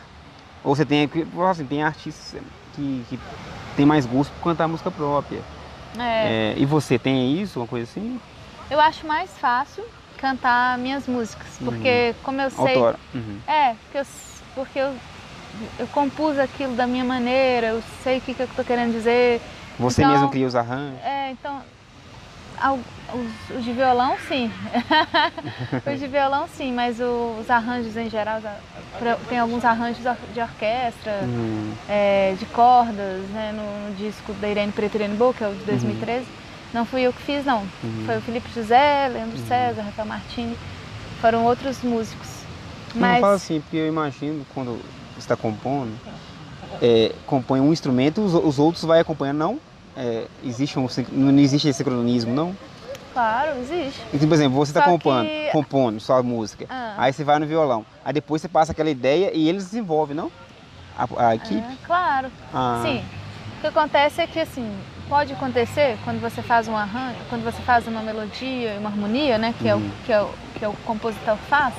Ou 0.63 0.75
você 0.77 0.85
tem, 0.85 1.11
assim, 1.51 1.65
tem 1.67 1.83
artistas 1.83 2.41
que, 2.75 3.05
que 3.09 3.19
tem 3.77 3.85
mais 3.85 4.07
gosto 4.07 4.33
por 4.35 4.45
cantar 4.45 4.69
música 4.69 4.91
própria. 4.91 5.41
É. 5.99 6.53
É, 6.53 6.55
e 6.57 6.65
você 6.65 6.99
tem 6.99 7.41
isso, 7.41 7.59
uma 7.61 7.67
coisa 7.67 7.91
assim? 7.91 8.21
Eu 8.71 8.81
acho 8.81 9.07
mais 9.07 9.31
fácil 9.39 9.85
cantar 10.19 10.79
minhas 10.79 11.07
músicas, 11.09 11.49
porque 11.63 12.15
como 12.23 12.41
eu 12.41 12.49
sei, 12.51 12.77
Autora. 12.77 12.97
Uhum. 13.13 13.39
é, 13.47 13.75
porque 13.85 13.99
eu, 13.99 14.07
porque 14.55 14.79
eu, 14.79 14.95
eu 15.81 15.87
compus 15.89 16.39
aquilo 16.39 16.75
da 16.77 16.87
minha 16.87 17.05
maneira, 17.05 17.67
eu 17.69 17.83
sei 18.05 18.19
o 18.19 18.21
que, 18.21 18.33
que 18.35 18.41
eu 18.43 18.49
tô 18.55 18.63
querendo 18.63 18.93
dizer. 18.93 19.41
Você 19.81 20.01
Então- 20.03 20.13
mesmo 20.13 20.31
cria 20.31 20.47
os 20.47 20.55
arranjos? 20.55 21.01
É, 21.05 21.33
então, 21.33 21.61
os, 22.71 23.57
os 23.57 23.65
de 23.65 23.73
violão 23.73 24.17
sim, 24.29 24.51
os 25.93 26.01
de 26.01 26.07
violão 26.07 26.47
sim, 26.49 26.73
mas 26.73 26.99
os 27.01 27.51
arranjos 27.51 27.97
em 27.97 28.09
geral, 28.09 28.41
tem 29.29 29.39
alguns 29.39 29.65
arranjos 29.65 30.03
de 30.33 30.41
orquestra, 30.41 31.21
Uhum. 31.23 31.73
é, 31.89 32.35
de 32.39 32.47
cordas, 32.47 33.21
né, 33.31 33.53
no, 33.55 33.89
no 33.91 33.97
disco 33.97 34.33
da 34.35 34.49
Irene 34.49 34.73
Preto 34.73 34.95
e 34.95 34.99
Irene 34.99 35.17
Boa, 35.17 35.35
que 35.35 35.43
é 35.43 35.49
o 35.49 35.55
de 35.55 35.65
2013. 35.65 36.27
Não 36.73 36.87
fui 36.87 37.03
eu 37.03 37.13
que 37.13 37.21
fiz, 37.23 37.45
não. 37.45 37.61
Uhum. 37.85 38.03
Foi 38.07 38.17
o 38.17 38.21
Felipe 38.23 38.49
José, 38.55 39.09
Leandro 39.09 39.37
César, 39.47 39.83
Rafael 39.83 40.09
Martini. 40.09 40.57
Foram 41.21 41.45
outros 41.45 41.83
músicos. 41.83 42.29
Não 42.95 43.03
Mas 43.03 43.21
fala 43.21 43.35
assim, 43.35 43.61
porque 43.61 43.77
eu 43.77 43.87
imagino 43.87 44.47
quando 44.55 44.81
você 45.15 45.19
está 45.21 45.37
compondo, 45.37 45.93
é, 46.81 47.13
compõe 47.27 47.61
um 47.61 47.73
instrumento, 47.73 48.23
os, 48.23 48.35
os 48.35 48.59
outros 48.59 48.85
vai 48.85 49.01
acompanhando, 49.01 49.39
não? 49.39 49.61
É, 49.97 50.27
existe 50.45 50.79
um, 50.79 50.87
não 51.13 51.39
existe 51.39 51.69
esse 51.69 51.79
sincronismo, 51.79 52.33
não? 52.35 52.57
claro, 53.13 53.59
existe. 53.61 54.01
Então, 54.15 54.27
por 54.27 54.35
exemplo, 54.35 54.57
você 54.57 54.71
está 54.71 54.83
compondo, 54.83 55.27
que- 55.27 55.51
compondo 55.53 56.01
sua 56.01 56.23
música, 56.23 56.65
Ah. 56.71 56.95
aí 56.97 57.13
você 57.13 57.23
vai 57.23 57.39
no 57.39 57.47
violão, 57.47 57.85
aí 58.03 58.11
depois 58.15 58.41
você 58.41 58.49
passa 58.49 58.73
aquela 58.73 58.89
ideia 58.89 59.31
e 59.35 59.47
eles 59.51 59.65
desenvolvem, 59.67 60.17
não? 60.17 60.33
A, 60.97 61.29
a 61.29 61.35
equipe? 61.35 61.61
É, 61.61 61.77
claro. 61.87 62.31
Ah. 62.55 62.81
Sim. 62.83 63.05
O 63.59 63.61
que 63.61 63.67
acontece 63.67 64.23
é 64.23 64.27
que 64.27 64.41
assim, 64.41 64.67
pode 65.11 65.31
acontecer 65.35 65.99
quando 66.05 66.23
você 66.23 66.41
faz 66.41 66.69
um 66.69 66.77
arranjo, 66.77 67.19
quando 67.29 67.45
você 67.45 67.61
faz 67.63 67.87
uma 67.87 68.01
melodia 68.01 68.75
e 68.75 68.79
uma 68.79 68.89
harmonia, 68.89 69.37
né, 69.37 69.55
que, 69.59 69.69
é 69.69 69.75
o, 69.75 69.79
Uhum. 69.79 69.91
que, 70.07 70.13
é 70.13 70.23
o, 70.23 70.31
que 70.59 70.65
é 70.65 70.69
o 70.69 70.73
compositor 70.87 71.37
faz, 71.51 71.75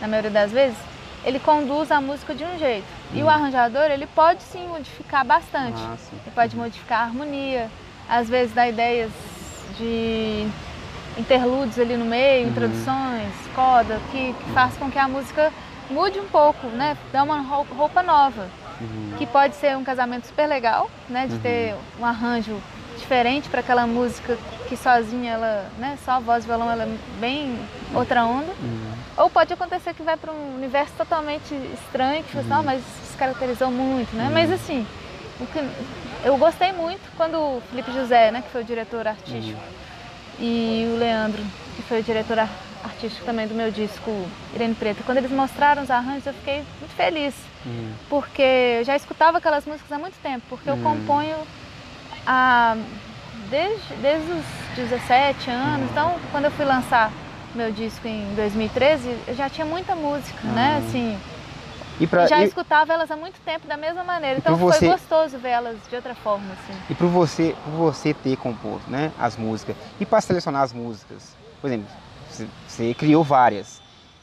na 0.00 0.06
maioria 0.06 0.30
das 0.30 0.52
vezes, 0.52 0.76
ele 1.24 1.38
conduz 1.38 1.90
a 1.90 2.00
música 2.00 2.34
de 2.34 2.44
um 2.44 2.58
jeito. 2.58 2.86
E 3.12 3.22
o 3.22 3.28
arranjador, 3.28 3.84
ele 3.90 4.06
pode 4.06 4.42
sim 4.42 4.66
modificar 4.68 5.24
bastante. 5.24 5.80
Uhum. 5.80 5.92
Ah. 5.94 5.96
Ele 6.24 6.34
pode 6.34 6.56
modificar 6.56 7.00
a 7.00 7.04
harmonia, 7.04 7.70
às 8.08 8.28
vezes 8.28 8.54
dá 8.54 8.68
ideias 8.68 9.10
de 9.78 10.46
interlúdios 11.18 11.78
ali 11.78 11.96
no 11.96 12.04
meio, 12.04 12.44
Uhum. 12.44 12.50
introduções, 12.50 13.32
coda, 13.54 14.00
que, 14.10 14.32
que 14.34 14.50
faz 14.52 14.76
com 14.76 14.90
que 14.90 14.98
a 14.98 15.08
música 15.08 15.52
mude 15.90 16.18
um 16.18 16.26
pouco, 16.28 16.66
né? 16.68 16.96
Dá 17.12 17.22
uma 17.22 17.40
rou- 17.40 17.66
roupa 17.76 18.02
nova. 18.02 18.48
Uhum. 18.80 19.12
Que 19.18 19.26
pode 19.26 19.54
ser 19.54 19.76
um 19.76 19.84
casamento 19.84 20.26
super 20.26 20.46
legal, 20.46 20.90
né? 21.08 21.26
De 21.28 21.38
ter 21.38 21.74
um 22.00 22.04
arranjo 22.04 22.56
diferente 22.96 23.48
para 23.48 23.60
aquela 23.60 23.86
música 23.86 24.36
que 24.68 24.76
sozinha 24.76 25.32
ela, 25.32 25.70
né? 25.78 25.98
Só 26.04 26.12
a 26.12 26.20
voz 26.20 26.44
e 26.44 26.46
violão 26.46 26.70
ela 26.70 26.84
é 26.84 26.96
bem 27.20 27.58
outra 27.94 28.24
onda. 28.24 28.52
Uhum. 28.62 28.92
Ou 29.16 29.30
pode 29.30 29.52
acontecer 29.52 29.94
que 29.94 30.02
vai 30.02 30.16
para 30.16 30.32
um 30.32 30.56
universo 30.56 30.92
totalmente 30.96 31.54
estranho, 31.74 32.24
que 32.24 32.32
você 32.32 32.42
fala, 32.42 32.56
"Não, 32.62 32.64
mas 32.64 32.82
se 33.10 33.16
caracterizou 33.16 33.70
muito, 33.70 34.14
né? 34.16 34.28
Mas 34.32 34.50
assim, 34.50 34.86
o 35.40 35.46
que 35.46 35.62
eu 36.24 36.36
gostei 36.36 36.72
muito 36.72 37.02
quando 37.16 37.36
o 37.36 37.62
Felipe 37.70 37.92
José, 37.92 38.30
né, 38.30 38.42
que 38.42 38.50
foi 38.50 38.62
o 38.62 38.64
diretor 38.64 39.06
artístico, 39.06 39.60
e 40.38 40.86
o 40.92 40.98
Leandro, 40.98 41.42
que 41.76 41.82
foi 41.82 42.00
o 42.00 42.02
diretor 42.02 42.38
ar- 42.38 42.48
artístico 42.82 43.24
também 43.24 43.46
do 43.46 43.54
meu 43.54 43.70
disco 43.70 44.10
Irene 44.54 44.74
Preta, 44.74 45.02
quando 45.04 45.18
eles 45.18 45.30
mostraram 45.30 45.82
os 45.82 45.90
arranjos, 45.90 46.26
eu 46.26 46.34
fiquei 46.34 46.62
muito 46.80 46.94
feliz, 46.96 47.34
Uhum. 47.64 47.92
porque 48.08 48.42
eu 48.80 48.84
já 48.84 48.96
escutava 48.96 49.38
aquelas 49.38 49.64
músicas 49.64 49.92
há 49.92 49.98
muito 49.98 50.18
tempo, 50.22 50.42
porque 50.48 50.68
eu 50.68 50.74
Hum. 50.74 50.80
componho 50.82 51.36
há, 52.26 52.76
desde, 53.50 53.94
desde 53.96 54.30
os 54.32 54.44
17 54.76 55.50
anos, 55.50 55.90
então 55.90 56.12
quando 56.30 56.46
eu 56.46 56.50
fui 56.50 56.64
lançar 56.64 57.10
meu 57.54 57.70
disco 57.70 58.06
em 58.06 58.34
2013, 58.34 59.16
eu 59.28 59.34
já 59.34 59.48
tinha 59.48 59.64
muita 59.64 59.94
música, 59.94 60.40
né? 60.48 60.74
Hum. 60.74 60.78
Assim, 60.88 61.18
E 62.00 62.06
para 62.06 62.24
e 62.24 62.26
já 62.28 62.40
e, 62.42 62.44
escutava 62.44 62.92
elas 62.92 63.10
há 63.10 63.16
muito 63.16 63.40
tempo 63.44 63.66
da 63.68 63.76
mesma 63.76 64.02
maneira. 64.02 64.38
Então 64.38 64.56
pra 64.56 64.64
você- 64.66 64.78
foi 64.80 64.88
gostoso 64.88 65.38
ver 65.38 65.50
elas 65.50 65.76
de 65.88 65.94
outra 65.94 66.14
forma, 66.16 66.44
assim. 66.54 66.76
e 66.90 66.94
por 66.94 67.06
você, 67.08 67.54
por 67.64 67.70
você 67.92 68.12
ter 68.12 68.36
composto, 68.36 68.90
né, 68.90 69.12
as 69.20 69.36
músicas 69.36 69.76
e 70.00 70.04
para 70.06 70.20
selecionar 70.20 70.62
as 70.62 70.72
músicas, 70.72 71.36
por 71.60 71.68
exemplo, 71.68 71.86
você, 72.66 72.94
criou 72.94 73.22
várias. 73.22 73.80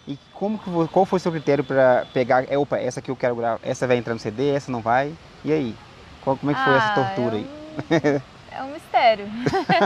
E 0.08 0.17
como 0.34 0.58
que 0.58 0.70
qual 0.91 1.05
foi 1.05 1.17
o 1.17 1.20
seu 1.20 1.31
critério 1.31 1.63
para 1.63 2.05
pegar, 2.12 2.43
é, 2.51 2.58
opa, 2.58 2.77
essa 2.77 3.01
que 3.01 3.10
eu 3.12 3.15
quero 3.15 3.36
gravar, 3.36 3.60
essa 3.63 3.88
vai 3.88 3.96
entrar 3.98 4.13
no 4.13 4.20
CD, 4.20 4.50
essa 4.50 4.72
não 4.72 4.81
vai? 4.81 5.13
E 5.46 5.53
aí? 5.53 5.75
Qual- 6.22 6.36
como 6.36 6.51
é 6.51 6.55
que 6.55 6.63
foi 6.63 6.75
essa 6.75 6.89
Ah, 6.89 6.96
tortura 6.96 7.36
aí? 7.38 7.61
É 8.51 8.61
um, 8.63 8.73
mistério. 8.73 9.27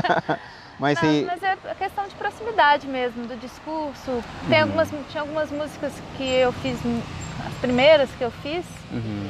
Mas 0.79 0.99
Não, 1.01 1.09
você 1.09 1.25
mas 1.25 1.43
é 1.43 1.51
a 1.71 1.75
questão 1.75 2.05
de 2.07 2.15
proximidade 2.15 2.87
mesmo, 2.87 3.25
do 3.25 3.37
discurso. 3.37 4.21
Tem 4.49 4.57
Uhum. 4.59 4.63
algumas, 4.65 4.89
tinha 5.09 5.21
algumas 5.21 5.51
músicas 5.51 5.93
que 6.17 6.23
eu 6.23 6.51
fiz, 6.51 6.77
as 7.47 7.53
primeiras 7.61 8.09
que 8.17 8.23
eu 8.23 8.31
fiz, 8.31 8.65
Uhum, 8.91 9.29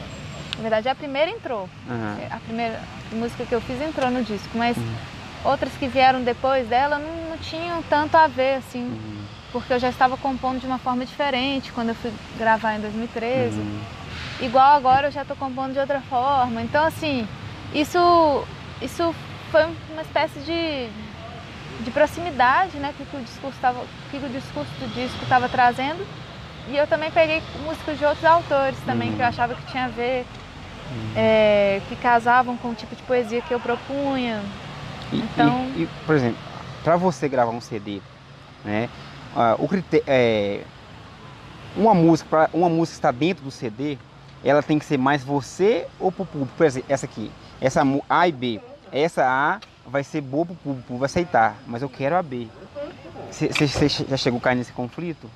na 0.57 0.61
verdade 0.63 0.89
a 0.89 0.95
primeira 0.95 1.29
entrou. 1.29 1.69
aham, 1.87 2.17
A 2.31 2.37
primeira 2.39 2.79
música 3.11 3.45
que 3.45 3.53
eu 3.53 3.61
fiz 3.61 3.79
entrou 3.81 4.09
no 4.09 4.23
disco, 4.23 4.49
mas 4.57 4.75
Uhum. 4.77 4.95
outras 5.43 5.71
que 5.73 5.87
vieram 5.87 6.23
depois 6.23 6.67
dela 6.67 6.97
não, 6.97 7.29
não 7.31 7.37
tinham 7.37 7.83
tanto 7.83 8.15
a 8.15 8.25
ver, 8.27 8.55
assim, 8.55 8.83
uhum, 8.83 9.25
porque 9.51 9.73
eu 9.73 9.79
já 9.79 9.89
estava 9.89 10.17
compondo 10.17 10.59
de 10.59 10.65
uma 10.65 10.79
forma 10.79 11.05
diferente 11.05 11.71
quando 11.73 11.89
eu 11.89 11.95
fui 11.95 12.11
gravar 12.39 12.73
em 12.75 12.79
2013. 12.81 13.59
uhum. 13.59 13.81
Igual 14.41 14.75
agora 14.75 15.07
eu 15.07 15.11
já 15.11 15.21
estou 15.21 15.37
compondo 15.37 15.73
de 15.73 15.79
outra 15.79 16.01
forma. 16.01 16.61
Então, 16.61 16.83
assim, 16.85 17.25
isso, 17.73 17.97
isso 18.81 19.13
foi 19.51 19.63
uma 19.91 20.01
espécie 20.01 20.39
de, 20.39 20.89
de 21.83 21.91
proximidade, 21.91 22.77
né? 22.77 22.93
Que, 22.97 23.05
que 23.05 23.17
o 23.17 23.21
discurso 23.21 23.57
tava, 23.61 23.83
que 24.11 24.17
o 24.17 24.29
discurso 24.29 24.71
do 24.79 24.93
disco 24.93 25.23
estava 25.23 25.47
trazendo. 25.49 26.05
E 26.67 26.75
eu 26.75 26.87
também 26.87 27.11
peguei 27.11 27.41
músicas 27.63 27.97
de 27.97 28.05
outros 28.05 28.25
autores 28.25 28.77
também, 28.85 29.09
Uhum. 29.09 29.15
que 29.15 29.21
eu 29.21 29.25
achava 29.27 29.53
que 29.53 29.71
tinha 29.71 29.85
a 29.85 29.89
ver, 29.89 30.25
é, 31.15 31.79
que 31.87 31.95
casavam 31.95 32.57
com 32.57 32.69
o 32.69 32.75
tipo 32.75 32.95
de 32.95 33.03
poesia 33.03 33.41
que 33.41 33.53
eu 33.53 33.59
propunha. 33.59 34.41
E, 35.11 35.17
Então- 35.19 35.65
e- 35.75 35.83
e, 35.83 35.89
por 36.05 36.15
exemplo, 36.15 36.37
para 36.83 36.97
você 36.97 37.29
gravar 37.29 37.51
um 37.51 37.61
CD, 37.61 38.01
né, 38.63 38.89
ah, 39.35 39.55
o 39.59 39.67
critério, 39.67 40.03
é, 40.07 40.61
uma 41.75 41.93
música, 41.93 42.29
pra, 42.29 42.49
uma 42.53 42.69
música 42.69 42.97
está 42.97 43.11
dentro 43.11 43.43
do 43.43 43.51
CD, 43.51 43.97
ela 44.43 44.63
tem 44.63 44.79
que 44.79 44.85
ser 44.85 44.97
mais 44.97 45.23
você 45.23 45.85
ou 45.99 46.11
pro 46.11 46.25
público? 46.25 46.53
Por 46.57 46.65
exemplo, 46.65 46.87
essa 46.91 47.05
aqui, 47.05 47.31
essa 47.61 47.81
A 48.09 48.27
e 48.27 48.31
B, 48.31 48.59
essa 48.91 49.23
A 49.25 49.59
vai 49.85 50.03
ser 50.03 50.21
boa 50.21 50.45
pro 50.45 50.55
público, 50.55 50.79
o 50.79 50.83
público 50.83 50.97
vai 50.99 51.05
aceitar, 51.05 51.55
mas 51.67 51.81
eu 51.81 51.89
quero 51.89 52.15
a 52.15 52.23
B. 52.23 52.47
Você 53.31 53.49
já 54.07 54.17
chegou 54.17 54.37
a 54.39 54.41
cair 54.41 54.55
nesse 54.55 54.71
conflito? 54.71 55.29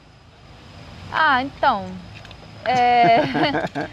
Ah, 1.11 1.41
então. 1.43 1.85
É... 2.65 3.19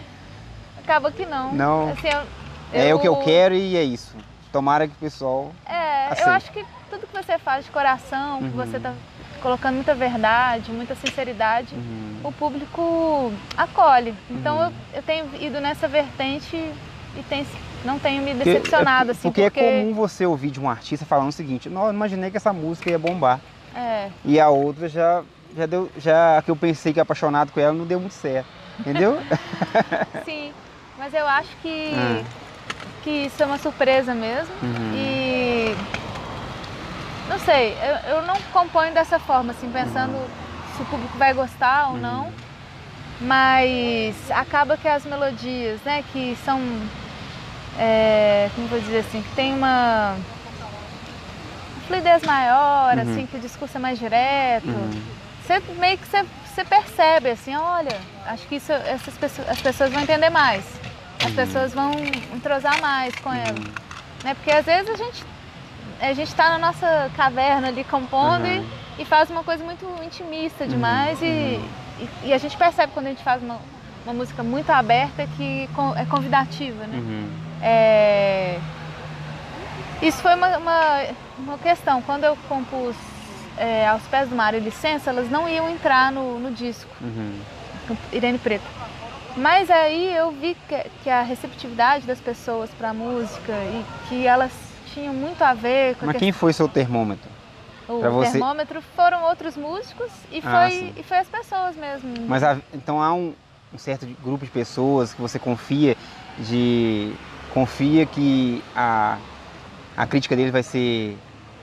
Acaba 0.83 1.11
que 1.11 1.26
não. 1.26 1.52
Não. 1.52 1.90
Assim, 1.90 2.09
eu- 2.09 2.26
É 2.73 2.95
o 2.95 2.99
que 3.00 3.09
eu 3.09 3.14
eu- 3.16 3.23
quero 3.23 3.54
e 3.54 3.76
é 3.76 3.83
isso. 3.83 4.14
Tomara 4.52 4.87
que 4.87 4.95
o 4.95 4.99
pessoal. 4.99 5.52
É, 5.66 6.06
Aceito. 6.09 6.28
eu 6.28 6.33
acho 6.35 6.52
que 6.52 6.64
tudo 6.90 7.06
que 7.06 7.12
você 7.12 7.38
faz 7.38 7.64
de 7.64 7.71
coração, 7.71 8.38
que 8.38 8.45
Uhum. 8.45 8.50
você 8.52 8.78
tá 8.78 8.95
colocando 9.42 9.75
muita 9.75 9.95
verdade, 9.95 10.71
muita 10.73 10.95
sinceridade, 10.95 11.75
Uhum. 11.75 12.21
o 12.25 12.33
público 12.33 13.33
acolhe. 13.56 14.14
Então 14.30 14.56
Uhum. 14.59 14.64
eu, 14.66 14.73
eu 14.95 15.02
tenho 15.02 15.26
ido 15.40 15.61
nessa 15.61 15.87
vertente 15.88 16.56
e 16.56 17.23
tem, 17.28 17.47
não 17.87 17.99
tenho 17.99 18.23
me 18.23 18.35
Porque- 18.35 18.50
decepcionado, 18.52 19.11
é, 19.11 19.12
assim, 19.12 19.23
porque, 19.28 19.43
porque... 19.45 19.61
é 19.61 19.81
comum 19.81 19.95
você 19.95 20.26
ouvir 20.26 20.50
de 20.50 20.61
um 20.61 20.69
artista 20.69 21.07
falando 21.07 21.28
o 21.28 21.33
seguinte: 21.33 21.69
não, 21.71 21.88
imaginei 21.90 22.31
que 22.31 22.37
essa 22.37 22.52
música 22.52 22.90
ia 22.90 22.99
bombar. 22.99 23.40
é, 23.75 24.09
E 24.25 24.38
a 24.40 24.49
outra 24.49 24.88
já, 24.88 25.23
já 25.57 25.64
deu, 25.66 25.90
já 25.99 26.38
a 26.38 26.43
que 26.43 26.50
eu 26.50 26.57
pensei 26.57 26.93
que 26.93 27.00
apaixonado 27.00 27.52
com 27.52 27.61
ela 27.61 27.73
não 27.73 27.87
deu 27.87 28.00
muito 28.00 28.14
certo. 28.14 28.49
Entendeu? 28.78 29.19
sim, 30.26 30.52
mas 30.99 31.14
eu 31.14 31.26
acho 31.26 31.49
que, 31.62 31.93
Ah. 31.95 32.23
que 33.02 33.11
isso 33.11 33.43
é 33.43 33.47
uma 33.47 33.57
surpresa 33.59 34.14
mesmo. 34.14 34.52
Uhum. 34.62 34.93
E 34.95 35.75
não 37.31 37.38
sei, 37.38 37.75
eu, 38.07 38.16
eu 38.16 38.23
não 38.26 38.37
componho 38.52 38.93
dessa 38.93 39.19
forma, 39.19 39.52
assim, 39.52 39.71
pensando 39.71 40.12
Uhum. 40.12 40.26
se 40.76 40.83
o 40.83 40.85
público 40.87 41.16
vai 41.16 41.33
gostar 41.33 41.88
ou 41.90 41.97
não. 41.97 42.31
Mas 43.19 44.14
acaba 44.31 44.76
que 44.76 44.87
as 44.87 45.05
melodias, 45.07 45.81
né, 45.87 46.05
que 46.12 46.37
são, 46.45 46.61
é, 47.78 48.50
como 48.54 48.66
vou 48.68 48.80
dizer 48.80 48.99
assim, 48.99 49.23
que 49.23 49.35
tem 49.35 49.54
uma 49.54 50.16
fluidez 51.87 52.23
maior, 52.25 52.97
Uhum. 52.97 53.02
assim, 53.02 53.26
que 53.26 53.37
o 53.37 53.40
discurso 53.40 53.76
é 53.76 53.80
mais 53.80 53.99
direto. 53.99 54.66
Uhum. 54.68 55.02
Você 55.45 55.61
meio 55.78 55.97
que 55.99 56.06
você, 56.09 56.25
você 56.52 56.64
percebe, 56.64 57.30
assim, 57.30 57.54
olha, 57.54 57.97
acho 58.26 58.47
que 58.49 58.56
isso, 58.56 58.73
essas 58.73 59.14
pessoas, 59.16 59.49
as 59.49 59.61
pessoas 59.61 59.92
vão 59.92 60.02
entender 60.02 60.30
mais. 60.30 60.64
As 61.21 61.30
Uhum. 61.30 61.35
pessoas 61.37 61.73
vão 61.73 61.92
entrosar 62.35 62.80
mais 62.80 63.14
com 63.16 63.33
ela. 63.33 63.54
Né? 64.25 64.35
Porque 64.35 64.50
às 64.50 64.64
vezes 64.66 64.90
a 64.90 64.97
gente 64.97 65.25
a 65.99 66.12
gente 66.12 66.28
está 66.28 66.50
na 66.50 66.59
nossa 66.59 67.11
caverna 67.16 67.68
ali 67.68 67.83
compondo 67.85 68.45
Uhum. 68.45 68.66
e, 68.99 69.02
e 69.02 69.04
faz 69.06 69.30
uma 69.30 69.42
coisa 69.42 69.64
muito 69.64 69.87
intimista 70.04 70.66
demais 70.66 71.23
Uhum, 71.23 71.26
e, 71.26 71.71
e, 72.00 72.09
e 72.25 72.33
a 72.35 72.38
gente 72.38 72.54
percebe 72.54 72.92
quando 72.92 73.06
a 73.06 73.11
gente 73.11 73.23
faz 73.23 73.42
uma, 73.42 73.59
uma 74.04 74.12
música 74.12 74.42
muito 74.42 74.68
aberta 74.68 75.26
que 75.38 75.66
é 75.97 76.04
convidativa, 76.04 76.87
né? 76.87 76.99
É, 77.63 78.59
Isso 80.03 80.19
foi 80.23 80.35
uma, 80.35 80.57
uma, 80.59 81.05
uma 81.39 81.59
questão. 81.59 82.03
Quando 82.03 82.25
eu 82.25 82.37
compus 82.49 82.95
é, 83.57 83.87
Aos 83.89 84.03
Pés 84.05 84.29
do 84.29 84.37
Mar 84.37 84.55
e 84.55 84.61
Licença, 84.61 85.11
elas 85.11 85.31
não 85.31 85.49
iam 85.49 85.69
entrar 85.71 86.13
no, 86.13 86.39
no 86.39 86.51
disco, 86.51 86.91
Uhum. 87.01 87.41
Irene 88.13 88.39
Preto. 88.39 88.65
Mas 89.37 89.71
aí 89.71 90.15
eu 90.17 90.31
vi 90.33 90.57
que, 90.69 90.87
que 91.05 91.11
a 91.11 91.23
receptividade 91.23 92.07
das 92.07 92.19
pessoas 92.19 92.71
para 92.71 92.91
a 92.91 92.95
música 92.95 93.53
e 93.53 93.85
que 94.09 94.27
elas 94.27 94.51
tinham 94.95 95.13
muito 95.13 95.43
a 95.43 95.53
ver 95.53 95.95
com 95.97 96.05
a 96.05 96.07
Mas 96.09 96.17
quem 96.17 96.33
foi 96.33 96.53
seu 96.53 96.67
termômetro? 96.69 97.31
o 97.89 98.01
pra 98.01 98.09
você- 98.11 98.33
termômetro 98.33 98.83
foram 98.97 99.23
outros 99.25 99.57
músicos 99.57 100.11
e 100.33 100.39
Ah, 100.45 100.51
foi, 100.63 100.71
sim. 100.71 100.93
e 100.97 101.03
foi 101.03 101.19
as 101.19 101.29
pessoas 101.29 101.77
mesmo. 101.77 102.13
Mas 102.27 102.43
há- 102.43 102.57
então 102.75 103.01
há 103.01 103.13
um, 103.13 103.35
um 103.73 103.79
certo 103.79 104.07
grupo 104.25 104.45
de 104.45 104.51
pessoas 104.51 105.13
que 105.15 105.21
você 105.21 105.39
confia 105.39 105.97
de 106.39 107.13
confia 107.57 108.05
que 108.05 108.63
a, 108.77 109.17
a 109.97 110.07
crítica 110.07 110.37
dele 110.37 110.51
vai 110.51 110.63
ser 110.63 111.17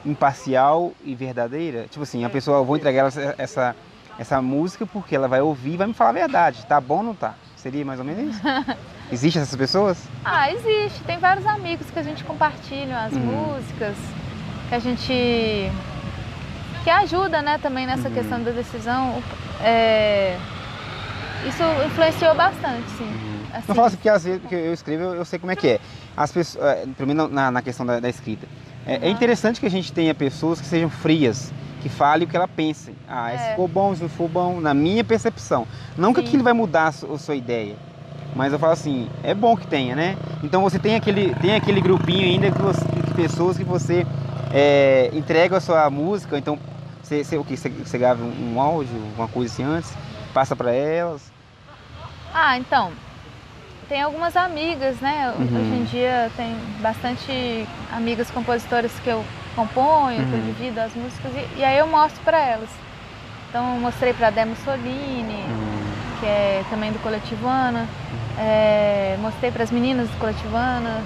imparcial 0.04 0.92
e 1.06 1.14
verdadeira. 1.14 1.86
Tipo 1.88 2.02
assim, 2.02 2.26
a 2.26 2.30
pessoa 2.32 2.58
eu 2.58 2.66
vou 2.66 2.76
entregar 2.76 3.02
ela 3.02 3.36
essa, 3.38 3.76
essa 4.18 4.42
música 4.42 4.88
porque 4.88 5.16
ela 5.16 5.28
vai 5.28 5.40
ouvir 5.42 5.76
e 5.76 5.78
vai 5.78 5.86
me 5.86 5.94
falar 5.94 6.10
a 6.10 6.14
verdade. 6.14 6.66
Tá 6.66 6.82
bom 6.82 6.98
ou 6.98 7.04
não 7.04 7.14
tá? 7.14 7.36
Seria 7.56 7.86
mais 7.86 8.00
ou 8.00 8.06
menos 8.06 8.36
isso? 8.36 8.42
Existem 9.12 9.40
essas 9.44 9.56
pessoas? 9.56 10.04
Ah, 10.26 10.50
existe. 10.52 11.04
Tem 11.06 11.20
vários 11.20 11.46
amigos 11.46 11.86
que 11.92 12.00
a 12.00 12.04
gente 12.04 12.24
compartilha 12.24 13.04
as 13.04 13.14
Uhum. 13.14 13.20
músicas, 13.20 13.96
que 14.70 14.74
a 14.76 14.80
gente. 14.80 15.14
que 16.84 16.90
ajuda, 16.90 17.40
né, 17.44 17.60
também 17.60 17.86
nessa 17.86 18.08
Uhum. 18.08 18.14
questão 18.16 18.42
da 18.42 18.50
decisão. 18.50 19.22
É, 19.62 20.36
Isso 21.48 21.62
influenciou 21.86 22.34
bastante, 22.34 22.90
sim. 22.98 23.33
Assim, 23.54 23.66
Não 23.68 23.76
falo 23.76 23.88
assim 23.88 23.98
porque 23.98 24.10
às 24.10 24.24
vezes 24.24 24.42
que 24.48 24.56
eu 24.56 24.74
escrevo 24.74 25.04
eu, 25.04 25.14
eu 25.16 25.26
sei 25.26 25.38
como 25.40 25.52
é 25.52 25.56
que 25.56 25.68
é. 25.68 25.80
As 26.18 26.32
pessoas, 26.32 26.66
eh, 26.66 26.86
pelo 26.98 27.08
menos 27.08 27.30
na, 27.32 27.52
na 27.52 27.62
questão 27.62 27.86
da, 27.86 28.00
da 28.00 28.10
escrita. 28.10 28.48
É, 28.86 28.94
é 28.96 28.98
Aham. 28.98 29.10
interessante 29.10 29.60
que 29.60 29.66
a 29.66 29.70
gente 29.70 29.94
tenha 29.94 30.14
pessoas 30.16 30.60
que 30.60 30.66
sejam 30.68 30.90
frias, 30.90 31.54
que 31.82 31.88
falem 31.88 32.26
o 32.26 32.30
que 32.30 32.36
ela 32.36 32.48
pensa. 32.48 32.92
Ah, 33.08 33.34
isso 33.34 33.46
É. 33.46 33.50
ficou 33.50 33.68
bom, 33.68 33.94
isso 33.94 34.02
não 34.02 34.10
ficou 34.10 34.28
bom, 34.28 34.60
na 34.60 34.74
minha 34.74 35.04
percepção. 35.04 35.68
Não 35.98 36.14
que 36.14 36.20
Sim. 36.22 36.28
aquilo 36.28 36.44
vai 36.44 36.54
mudar 36.54 36.88
a 36.88 36.92
sua, 36.92 37.16
a 37.16 37.20
sua 37.20 37.36
ideia. 37.36 37.76
Mas 38.36 38.52
eu 38.52 38.58
falo 38.58 38.74
assim, 38.74 39.08
é 39.24 39.36
bom 39.36 39.56
que 39.56 39.68
tenha, 39.68 39.96
né? 39.96 40.18
Então 40.44 40.64
você 40.64 40.80
tem 40.80 40.96
aquele, 40.96 41.36
tem 41.36 41.56
aquele 41.56 41.80
grupinho 41.80 42.26
ainda 42.26 42.52
que 42.52 42.62
você- 42.62 42.84
de 42.86 43.14
pessoas 43.14 43.58
que 43.58 43.64
você 43.64 44.06
eh, 44.52 45.12
entrega 45.14 45.58
a 45.58 45.62
sua 45.62 45.88
música, 45.92 46.38
então 46.38 46.58
você, 47.04 47.24
você, 47.24 47.38
o 47.38 47.44
que? 47.44 47.56
Você, 47.56 47.70
você 47.70 47.98
grava 47.98 48.24
um, 48.24 48.56
um 48.56 48.60
áudio, 48.62 48.98
uma 49.16 49.28
coisa 49.28 49.54
assim 49.54 49.64
antes, 49.64 49.96
passa 50.34 50.56
para 50.56 50.72
elas. 50.74 51.32
Ah, 52.34 52.58
então. 52.58 52.92
Tem 53.90 54.02
algumas 54.02 54.36
amigas, 54.36 54.96
né? 55.02 55.34
Uhum. 55.38 55.44
Hoje 55.46 55.74
em 55.76 55.84
dia 55.86 56.32
tem 56.36 56.56
bastante 56.82 57.68
amigas 57.92 58.30
compositoras 58.32 58.92
que 59.04 59.10
eu 59.10 59.24
componho, 59.56 60.26
que 60.28 60.34
eu 60.34 60.40
Uhum. 60.40 60.46
divido 60.46 60.80
as 60.80 60.94
músicas 60.96 61.32
e, 61.36 61.60
e 61.60 61.64
aí 61.64 61.78
eu 61.78 61.88
mostro 61.88 62.22
para 62.24 62.40
elas. 62.40 62.70
Então 63.50 63.76
eu 63.76 63.82
mostrei 63.82 64.14
para 64.14 64.30
Demo 64.30 64.56
Solini, 64.64 65.44
que 66.20 66.26
é 66.26 66.64
também 66.70 66.92
do 66.92 67.00
Coletivo 67.00 67.48
Ana. 67.48 67.88
É, 68.40 69.16
mostrei 69.22 69.52
para 69.52 69.64
as 69.64 69.70
meninas 69.70 70.10
do 70.10 70.18
Coletivo 70.18 70.56
Ana. 70.56 71.04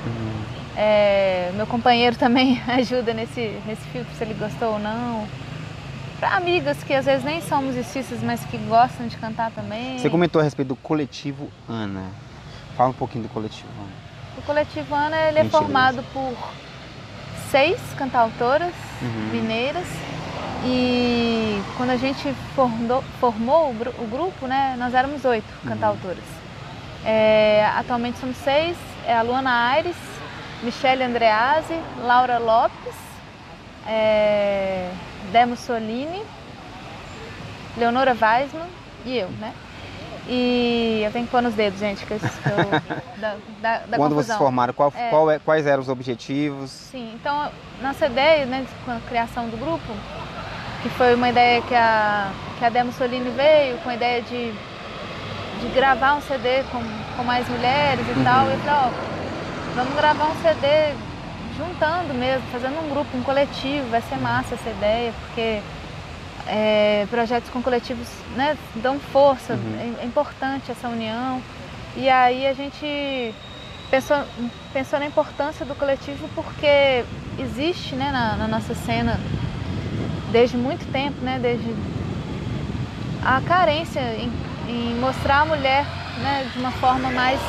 É, 0.77 1.51
meu 1.55 1.67
companheiro 1.67 2.15
também 2.19 2.61
ajuda 2.67 3.13
nesse, 3.13 3.59
nesse 3.65 3.81
filtro, 3.91 4.13
se 4.15 4.23
ele 4.23 4.33
gostou 4.35 4.73
ou 4.73 4.79
não. 4.79 5.27
Para 6.19 6.35
amigas 6.37 6.81
que 6.83 6.93
às 6.93 7.05
vezes 7.05 7.23
nem 7.23 7.41
são 7.41 7.61
musicistas, 7.61 8.23
mas 8.23 8.43
que 8.45 8.57
gostam 8.57 9.07
de 9.07 9.17
cantar 9.17 9.51
também. 9.51 9.99
Você 9.99 10.09
comentou 10.09 10.39
a 10.39 10.43
respeito 10.43 10.69
do 10.69 10.75
coletivo 10.75 11.49
Ana. 11.67 12.05
Fala 12.77 12.91
um 12.91 12.93
pouquinho 12.93 13.23
do 13.23 13.29
coletivo 13.29 13.67
Ana. 13.79 13.91
O 14.37 14.41
Coletivo 14.43 14.93
Ana 14.93 15.17
ele 15.23 15.39
é 15.39 15.45
formado 15.45 16.03
por 16.13 16.33
seis 17.49 17.79
cantautoras 17.97 18.73
Uhum. 19.01 19.29
mineiras 19.31 19.87
e 20.63 21.61
quando 21.75 21.89
a 21.91 21.97
gente 21.97 22.31
formou, 22.55 23.03
formou 23.19 23.69
o 23.71 24.07
grupo, 24.07 24.45
né, 24.47 24.75
nós 24.77 24.93
éramos 24.93 25.25
oito 25.25 25.47
Uhum. 25.63 25.69
cantautoras. 25.71 26.23
É, 27.05 27.67
atualmente 27.75 28.19
somos 28.19 28.37
seis, 28.37 28.77
é 29.05 29.15
a 29.15 29.21
Luana 29.21 29.51
Aires, 29.69 29.95
Michele 30.63 31.03
Andreazzi, 31.03 31.79
Laura 32.03 32.37
Lopes, 32.37 32.95
é, 33.87 34.91
Demo 35.31 35.55
Solini, 35.55 36.21
Leonora 37.77 38.15
Weisman 38.19 38.67
e 39.05 39.17
eu, 39.17 39.29
né? 39.39 39.53
E 40.29 41.01
eu 41.05 41.11
tenho 41.11 41.25
que 41.25 41.31
pôr 41.31 41.41
nos 41.41 41.53
dedos, 41.53 41.79
gente, 41.79 42.05
que 42.05 42.13
eu, 42.13 42.19
da, 43.17 43.35
da, 43.61 43.77
da 43.85 43.97
Quando 43.97 44.13
vocês 44.15 44.27
confusão. 44.27 44.37
formaram, 44.37 44.73
qual, 44.73 44.93
É. 44.95 45.09
qual 45.09 45.31
é- 45.31 45.39
quais 45.39 45.65
eram 45.65 45.81
os 45.81 45.89
objetivos? 45.89 46.69
Sim, 46.69 47.11
então 47.15 47.49
nossa 47.81 48.05
ideia, 48.07 48.45
né, 48.45 48.65
com 48.85 48.91
a 48.91 48.99
criação 49.07 49.47
do 49.47 49.57
grupo, 49.57 49.93
que 50.83 50.89
foi 50.89 51.15
uma 51.15 51.29
ideia 51.29 51.61
que 51.61 51.73
a, 51.73 52.29
que 52.59 52.65
a 52.65 52.69
Demo 52.69 52.91
Solini 52.91 53.29
veio, 53.29 53.77
com 53.79 53.89
a 53.89 53.93
ideia 53.95 54.21
de, 54.21 54.51
de 54.51 55.67
gravar 55.73 56.15
um 56.15 56.21
CD 56.21 56.63
com, 56.71 56.81
com 57.15 57.23
mais 57.23 57.47
mulheres 57.47 58.05
e 58.07 58.11
Uhum. 58.11 58.23
tal, 58.23 58.47
e 58.49 58.53
eu 58.53 58.59
falei, 58.59 58.75
ó, 58.85 59.75
vamos 59.75 59.95
gravar 59.95 60.25
um 60.25 60.35
CD 60.41 60.93
juntando 61.57 62.13
mesmo, 62.13 62.43
fazendo 62.51 62.77
um 62.85 62.89
grupo, 62.89 63.17
um 63.17 63.23
coletivo, 63.23 63.89
vai 63.89 64.01
ser 64.01 64.17
massa 64.17 64.55
essa 64.55 64.69
ideia, 64.69 65.11
porque 65.25 65.61
é, 66.47 67.05
projetos 67.09 67.49
com 67.49 67.61
coletivos 67.61 68.07
né, 68.35 68.57
dão 68.75 68.99
força, 68.99 69.53
Uhum. 69.53 69.95
é, 69.99 70.03
é 70.03 70.05
importante 70.05 70.71
essa 70.71 70.87
união. 70.87 71.41
E 71.95 72.09
aí 72.09 72.47
a 72.47 72.53
gente 72.53 73.33
pensou, 73.89 74.17
pensou 74.73 74.99
na 74.99 75.05
importância 75.05 75.65
do 75.65 75.75
coletivo 75.75 76.29
porque 76.35 77.03
existe 77.39 77.95
né, 77.95 78.11
na, 78.11 78.35
na 78.35 78.47
nossa 78.47 78.73
cena 78.75 79.19
desde 80.31 80.57
muito 80.57 80.85
tempo, 80.91 81.19
né, 81.21 81.39
desde 81.41 81.73
a 83.25 83.41
carência 83.41 83.99
em, 84.15 84.31
em 84.69 84.95
mostrar 84.99 85.41
a 85.41 85.45
mulher 85.45 85.85
né, 86.21 86.49
de 86.53 86.59
uma 86.59 86.71
forma 86.71 87.09
mais 87.11 87.39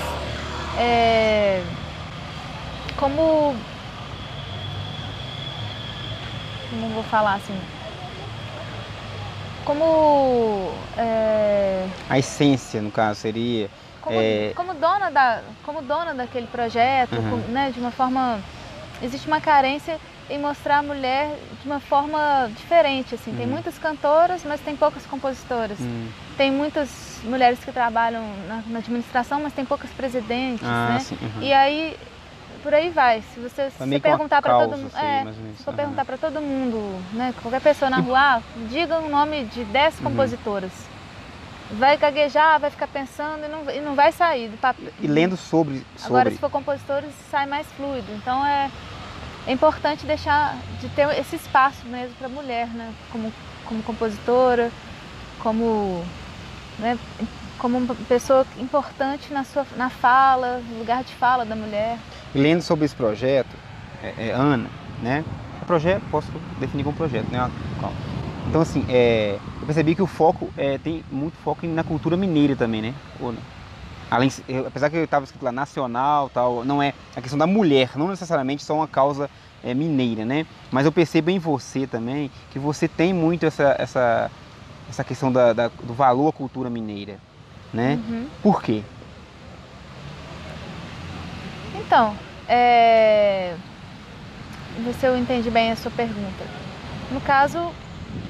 é, 0.78 1.62
como 2.96 3.54
como 6.70 6.88
vou 6.90 7.02
falar 7.04 7.34
assim 7.34 7.58
como 9.68 10.72
é, 10.96 11.86
A 12.08 12.18
essência, 12.18 12.80
no 12.80 12.90
caso, 12.90 13.20
seria. 13.20 13.68
como, 14.00 14.18
É. 14.18 14.52
como 14.56 14.72
dona 14.72 15.10
da 15.10 15.42
como 15.62 15.82
dona 15.82 16.14
daquele 16.14 16.46
projeto 16.46 17.14
Uhum. 17.16 17.36
né, 17.52 17.70
de 17.70 17.78
uma 17.78 17.90
forma 17.90 18.40
existe 19.02 19.26
uma 19.26 19.42
carência 19.42 20.00
em 20.30 20.38
mostrar 20.38 20.78
a 20.78 20.82
mulher 20.82 21.28
de 21.60 21.66
uma 21.68 21.80
forma 21.80 22.50
diferente 22.56 23.14
assim 23.14 23.34
tem 23.34 23.44
Uhum. 23.44 23.52
muitas 23.52 23.78
cantoras 23.78 24.42
mas 24.44 24.60
tem 24.62 24.74
poucas 24.74 25.04
compositoras 25.04 25.78
Hum, 25.80 26.08
tem 26.38 26.50
muitas 26.50 27.20
mulheres 27.24 27.58
que 27.62 27.70
trabalham 27.70 28.22
na, 28.48 28.62
na 28.66 28.78
administração 28.78 29.38
mas 29.42 29.52
tem 29.52 29.64
poucas 29.66 29.90
presidentes 29.90 30.66
ah, 30.66 30.88
né 30.94 30.98
sim. 31.00 31.18
uhum. 31.20 31.42
e 31.42 31.52
aí 31.52 31.94
por 32.68 32.74
aí 32.74 32.90
vai 32.90 33.22
se 33.32 33.40
você 33.40 33.70
se 33.70 33.98
perguntar 33.98 34.42
para 34.42 34.58
todo 34.58 34.76
mundo 34.76 34.90
assim, 34.94 35.06
é, 35.06 35.24
se 35.56 35.64
for 35.64 35.72
perguntar 35.72 36.04
para 36.04 36.18
todo 36.18 36.38
mundo, 36.38 37.02
né, 37.14 37.34
qualquer 37.40 37.62
pessoa 37.62 37.88
na 37.88 37.96
rua, 37.96 38.18
ah, 38.18 38.42
diga 38.68 38.98
o 38.98 39.08
nome 39.08 39.46
de 39.46 39.64
10 39.64 39.96
Uhum. 39.96 40.04
compositoras. 40.04 40.70
Vai 41.70 41.96
gaguejar, 41.96 42.60
vai 42.60 42.68
ficar 42.68 42.86
pensando 42.88 43.42
e 43.46 43.48
não, 43.48 43.70
e 43.70 43.80
não 43.80 43.94
vai 43.94 44.12
sair 44.12 44.50
do 44.50 44.58
papel. 44.58 44.92
E 45.00 45.06
lendo 45.06 45.34
sobre. 45.34 45.82
sobre... 45.96 46.06
Agora, 46.14 46.30
se 46.30 46.36
for 46.36 46.50
compositores, 46.50 47.10
sai 47.30 47.46
mais 47.46 47.66
fluido. 47.68 48.12
Então, 48.12 48.44
é, 48.44 48.70
é 49.46 49.52
importante 49.52 50.04
deixar 50.04 50.54
de 50.78 50.90
ter 50.90 51.08
esse 51.18 51.36
espaço 51.36 51.86
mesmo 51.86 52.14
para 52.16 52.26
a 52.26 52.30
mulher, 52.30 52.66
né, 52.68 52.92
como, 53.10 53.32
como 53.64 53.82
compositora, 53.82 54.70
como, 55.38 56.04
né, 56.78 56.98
como 57.58 57.76
uma 57.78 57.94
pessoa 57.94 58.46
importante 58.56 59.32
na, 59.32 59.44
sua, 59.44 59.66
na 59.76 59.90
fala, 59.90 60.60
no 60.70 60.78
lugar 60.78 61.02
de 61.04 61.12
fala 61.14 61.44
da 61.44 61.56
mulher. 61.56 61.98
Lendo 62.34 62.62
sobre 62.62 62.84
esse 62.84 62.94
projeto, 62.94 63.54
é, 64.02 64.28
é, 64.28 64.30
Ana, 64.32 64.68
né? 65.02 65.24
Projeto, 65.66 66.02
posso 66.10 66.30
definir 66.58 66.84
como 66.84 66.96
projeto, 66.96 67.26
né? 67.30 67.50
Então, 68.48 68.62
assim, 68.62 68.84
é, 68.88 69.38
eu 69.60 69.66
percebi 69.66 69.94
que 69.94 70.00
o 70.00 70.06
foco 70.06 70.50
é, 70.56 70.78
tem 70.78 71.04
muito 71.10 71.36
foco 71.38 71.66
na 71.66 71.84
cultura 71.84 72.16
mineira 72.16 72.56
também, 72.56 72.80
né? 72.80 72.94
Além, 74.10 74.30
apesar 74.66 74.88
que 74.88 74.96
eu 74.96 75.04
estava 75.04 75.24
escrito 75.26 75.44
lá 75.44 75.52
nacional, 75.52 76.30
tal, 76.30 76.64
não 76.64 76.82
é 76.82 76.94
a 77.14 77.20
questão 77.20 77.38
da 77.38 77.46
mulher, 77.46 77.90
não 77.96 78.08
necessariamente 78.08 78.62
só 78.62 78.74
uma 78.74 78.88
causa 78.88 79.28
é, 79.62 79.74
mineira, 79.74 80.24
né? 80.24 80.46
Mas 80.72 80.86
eu 80.86 80.92
percebo 80.92 81.28
em 81.30 81.38
você 81.38 81.86
também 81.86 82.30
que 82.50 82.58
você 82.58 82.88
tem 82.88 83.12
muito 83.12 83.44
essa, 83.44 83.76
essa, 83.78 84.30
essa 84.88 85.04
questão 85.04 85.30
da, 85.30 85.52
da- 85.52 85.68
do 85.68 85.92
valor 85.92 86.28
à 86.28 86.32
cultura 86.32 86.70
mineira, 86.70 87.18
né? 87.72 87.98
Uhum. 88.08 88.26
Por 88.42 88.62
quê? 88.62 88.82
Então, 91.74 92.14
é... 92.48 93.54
se 94.98 95.06
eu 95.06 95.16
entendi 95.16 95.50
bem 95.50 95.72
a 95.72 95.76
sua 95.76 95.90
pergunta. 95.90 96.44
No 97.10 97.20
caso, 97.20 97.72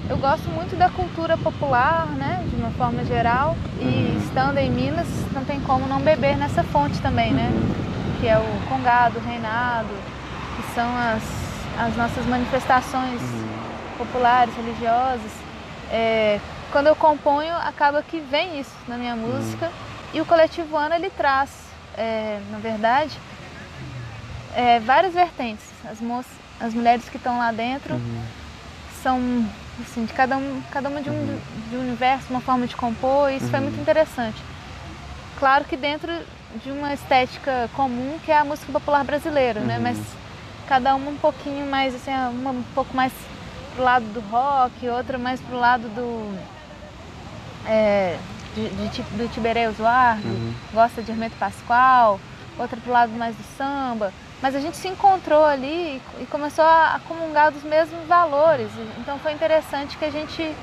eu 0.09 0.16
gosto 0.16 0.48
muito 0.51 0.77
da 0.77 0.88
cultura 0.88 1.37
popular, 1.37 2.07
né, 2.07 2.44
de 2.48 2.57
uma 2.57 2.70
forma 2.70 3.05
geral, 3.05 3.57
e 3.81 3.85
uhum. 3.85 4.18
estando 4.24 4.59
em 4.59 4.70
Minas, 4.70 5.09
não 5.33 5.44
tem 5.44 5.61
como 5.61 5.87
não 5.87 6.01
beber 6.01 6.37
nessa 6.37 6.62
fonte 6.62 7.01
também, 7.01 7.33
né, 7.33 7.51
que 8.20 8.29
é 8.29 8.38
o 8.38 8.68
congado, 8.68 9.16
o 9.16 9.20
reinado, 9.20 9.88
que 10.57 10.74
são 10.74 10.88
as, 10.96 11.22
as 11.79 11.96
nossas 11.96 12.27
manifestações 12.27 13.20
uhum. 13.20 13.48
populares, 13.98 14.55
religiosas. 14.57 15.33
É, 15.90 16.40
quando 16.70 16.87
eu 16.87 16.96
componho, 16.96 17.54
acaba 17.57 18.02
que 18.02 18.20
vem 18.20 18.61
isso 18.61 18.74
na 18.87 18.96
minha 18.96 19.16
música, 19.16 19.70
e 20.12 20.20
o 20.20 20.26
Coletivo 20.26 20.76
Ana, 20.76 20.96
ele 20.96 21.11
traz, 21.11 21.50
é, 21.96 22.40
na 22.50 22.59
verdade, 22.59 23.18
é, 24.54 24.81
várias 24.81 25.14
vertentes. 25.14 25.64
As, 25.90 26.00
moças, 26.00 26.33
as 26.61 26.74
mulheres 26.74 27.09
que 27.09 27.16
estão 27.16 27.38
lá 27.38 27.52
dentro 27.52 28.00
são 29.02 29.20
assim, 29.81 30.04
de 30.04 30.12
cada, 30.12 30.37
um, 30.37 30.62
cada 30.70 30.88
uma 30.88 31.00
de 31.00 31.11
um, 31.11 31.12
uhum. 31.12 31.40
de 31.70 31.76
um 31.76 31.81
universo, 31.81 32.26
uma 32.31 32.40
forma 32.40 32.66
de 32.66 32.76
compor, 32.76 33.31
e 33.31 33.37
isso 33.37 33.46
uhum. 33.46 33.50
foi 33.50 33.61
muito 33.61 33.81
interessante. 33.81 34.42
Claro 35.38 35.64
que 35.64 35.76
dentro 35.76 36.12
de 36.64 36.70
uma 36.70 36.92
estética 36.92 37.70
comum 37.74 38.18
que 38.24 38.33
é 38.33 38.38
a 38.38 38.44
música 38.44 38.72
popular 38.72 39.04
brasileira, 39.04 39.61
né? 39.61 39.76
uhum. 39.76 39.83
né? 39.83 39.94
Mas 39.94 40.07
cada 40.66 40.94
uma 40.94 41.11
um 41.11 41.16
pouquinho 41.16 41.66
mais, 41.70 41.94
assim, 41.94 42.11
uma 42.12 42.50
um 42.50 42.62
pouco 42.74 42.94
mais 42.96 43.12
pro 43.74 43.85
lado 43.85 44.04
do 44.07 44.20
rock, 44.20 44.88
outra 44.88 45.16
mais 45.18 45.40
pro 45.40 45.57
lado 45.57 45.88
do. 45.88 46.57
É, 47.68 48.18
de, 48.54 48.68
de, 48.88 49.02
do 49.16 49.28
Tiberê 49.28 49.66
Usuardo, 49.68 50.26
uhum. 50.26 50.54
gosta 50.72 51.02
de 51.02 51.11
Hermeto 51.11 51.37
Pascoal, 51.37 52.18
outra 52.59 52.76
pro 52.81 52.92
lado 52.92 53.12
mais 53.12 53.37
do 53.37 53.42
samba. 53.57 54.12
Mas 54.40 54.54
a 54.54 54.61
gente 54.61 54.76
se 54.76 54.88
encontrou 54.88 55.44
ali 55.44 56.00
e 56.20 56.26
começou 56.26 56.64
a 56.64 57.00
comungar 57.07 57.50
dos 57.50 57.62
mesmos 57.62 58.07
valores. 58.07 58.70
Então 58.98 59.18
foi 59.18 59.33
interessante 59.33 59.96
que 59.96 60.04
a 60.04 60.11
gente 60.11 60.54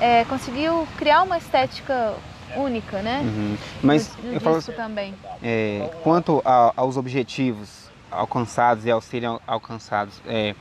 é, 0.00 0.24
conseguiu 0.24 0.86
criar 0.98 1.22
uma 1.22 1.38
estética 1.38 2.14
única, 2.56 3.00
né? 3.00 3.20
Uhum. 3.22 3.56
Mas 3.82 4.16
no 4.22 4.34
eu 4.34 4.40
falo 4.40 4.60
também. 4.62 5.14
É, 5.42 5.88
quanto 6.02 6.42
a, 6.44 6.72
aos 6.76 6.96
objetivos 6.96 7.90
alcançados 8.10 8.84
e 8.84 8.90
ao 8.90 9.00
serem 9.00 9.38
alcançados, 9.46 10.20
é, 10.26 10.54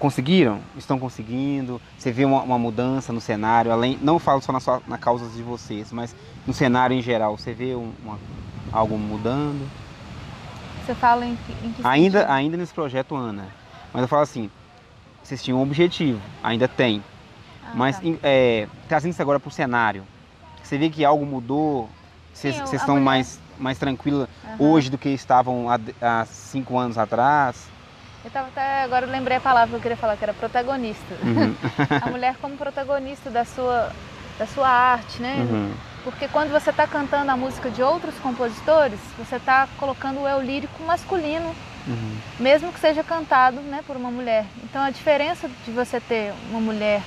conseguiram? 0.00 0.60
Estão 0.76 0.98
conseguindo? 0.98 1.80
Você 1.96 2.10
vê 2.10 2.24
uma, 2.24 2.42
uma, 2.42 2.58
mudança 2.58 3.12
no 3.12 3.20
cenário? 3.20 3.70
Além, 3.70 3.98
não 4.02 4.18
falo 4.18 4.40
só 4.40 4.50
na, 4.50 4.58
sua, 4.58 4.82
na 4.88 4.98
causa 4.98 5.28
de 5.28 5.42
vocês, 5.42 5.92
mas 5.92 6.16
no 6.46 6.52
cenário 6.52 6.96
em 6.96 7.02
geral, 7.02 7.36
você 7.36 7.52
vê 7.52 7.74
uma, 7.74 8.18
algo 8.72 8.98
mudando? 8.98 9.70
Você 10.84 10.94
fala 10.94 11.26
em 11.26 11.36
que, 11.36 11.52
em 11.66 11.72
que 11.72 11.86
ainda, 11.86 12.32
ainda 12.32 12.56
nesse 12.56 12.72
projeto 12.72 13.14
Ana. 13.14 13.46
Mas 13.92 14.02
eu 14.02 14.08
falo 14.08 14.22
assim, 14.22 14.50
vocês 15.22 15.42
tinham 15.42 15.58
um 15.58 15.62
objetivo, 15.62 16.20
ainda 16.42 16.66
tem. 16.66 17.04
Ah, 17.64 17.72
mas 17.74 17.98
tá. 17.98 18.04
é, 18.22 18.66
trazendo 18.88 19.12
isso 19.12 19.22
agora 19.22 19.38
para 19.38 19.48
o 19.48 19.52
cenário, 19.52 20.04
você 20.62 20.78
vê 20.78 20.88
que 20.88 21.04
algo 21.04 21.26
mudou, 21.26 21.88
vocês, 22.32 22.56
estão 22.72 22.94
mulher... 22.94 23.04
mais, 23.04 23.40
mais 23.58 23.78
tranquilos 23.78 24.26
uhum. 24.58 24.70
hoje 24.70 24.90
do 24.90 24.96
que 24.96 25.10
estavam 25.10 25.68
há, 25.68 25.78
há 26.00 26.24
cinco 26.24 26.78
anos 26.78 26.96
atrás? 26.96 27.68
Eu 28.22 28.28
estava 28.28 28.48
até 28.48 28.82
agora 28.82 29.06
eu 29.06 29.10
lembrei 29.10 29.38
a 29.38 29.40
palavra 29.40 29.68
que 29.70 29.76
eu 29.76 29.80
queria 29.80 29.96
falar, 29.96 30.16
que 30.16 30.24
era 30.24 30.34
protagonista. 30.34 31.14
Uhum. 31.22 31.54
a 32.00 32.10
mulher 32.10 32.36
como 32.40 32.56
protagonista 32.56 33.30
da 33.30 33.44
sua, 33.44 33.90
da 34.38 34.46
sua 34.46 34.68
arte, 34.68 35.22
né? 35.22 35.36
Uhum. 35.38 35.72
Porque 36.04 36.28
quando 36.28 36.50
você 36.50 36.70
está 36.70 36.86
cantando 36.86 37.30
a 37.30 37.36
música 37.36 37.70
de 37.70 37.82
outros 37.82 38.14
compositores, 38.18 38.98
você 39.18 39.36
está 39.36 39.68
colocando 39.78 40.20
o 40.20 40.28
eu 40.28 40.40
lírico 40.40 40.82
masculino, 40.82 41.54
uhum. 41.86 42.16
mesmo 42.38 42.72
que 42.72 42.80
seja 42.80 43.02
cantado 43.02 43.60
né, 43.60 43.82
por 43.86 43.96
uma 43.96 44.10
mulher. 44.10 44.44
Então 44.64 44.82
a 44.82 44.90
diferença 44.90 45.48
de 45.64 45.70
você 45.70 46.00
ter 46.00 46.32
uma 46.50 46.60
mulher 46.60 47.02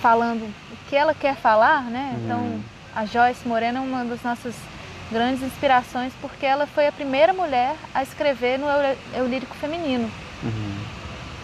falando 0.00 0.42
o 0.42 0.76
que 0.88 0.96
ela 0.96 1.14
quer 1.14 1.36
falar, 1.36 1.82
né? 1.84 2.14
Uhum. 2.14 2.24
Então 2.24 2.60
a 2.94 3.06
Joyce 3.06 3.46
Moreno 3.46 3.78
é 3.78 3.80
uma 3.80 4.04
das 4.04 4.22
nossas 4.22 4.54
grandes 5.10 5.42
inspirações 5.42 6.12
porque 6.20 6.44
ela 6.44 6.66
foi 6.66 6.86
a 6.86 6.92
primeira 6.92 7.32
mulher 7.32 7.74
a 7.94 8.02
escrever 8.02 8.58
no 8.58 8.66
eu, 8.66 8.96
eu 9.14 9.26
lírico 9.26 9.54
feminino, 9.56 10.10
uhum. 10.42 10.78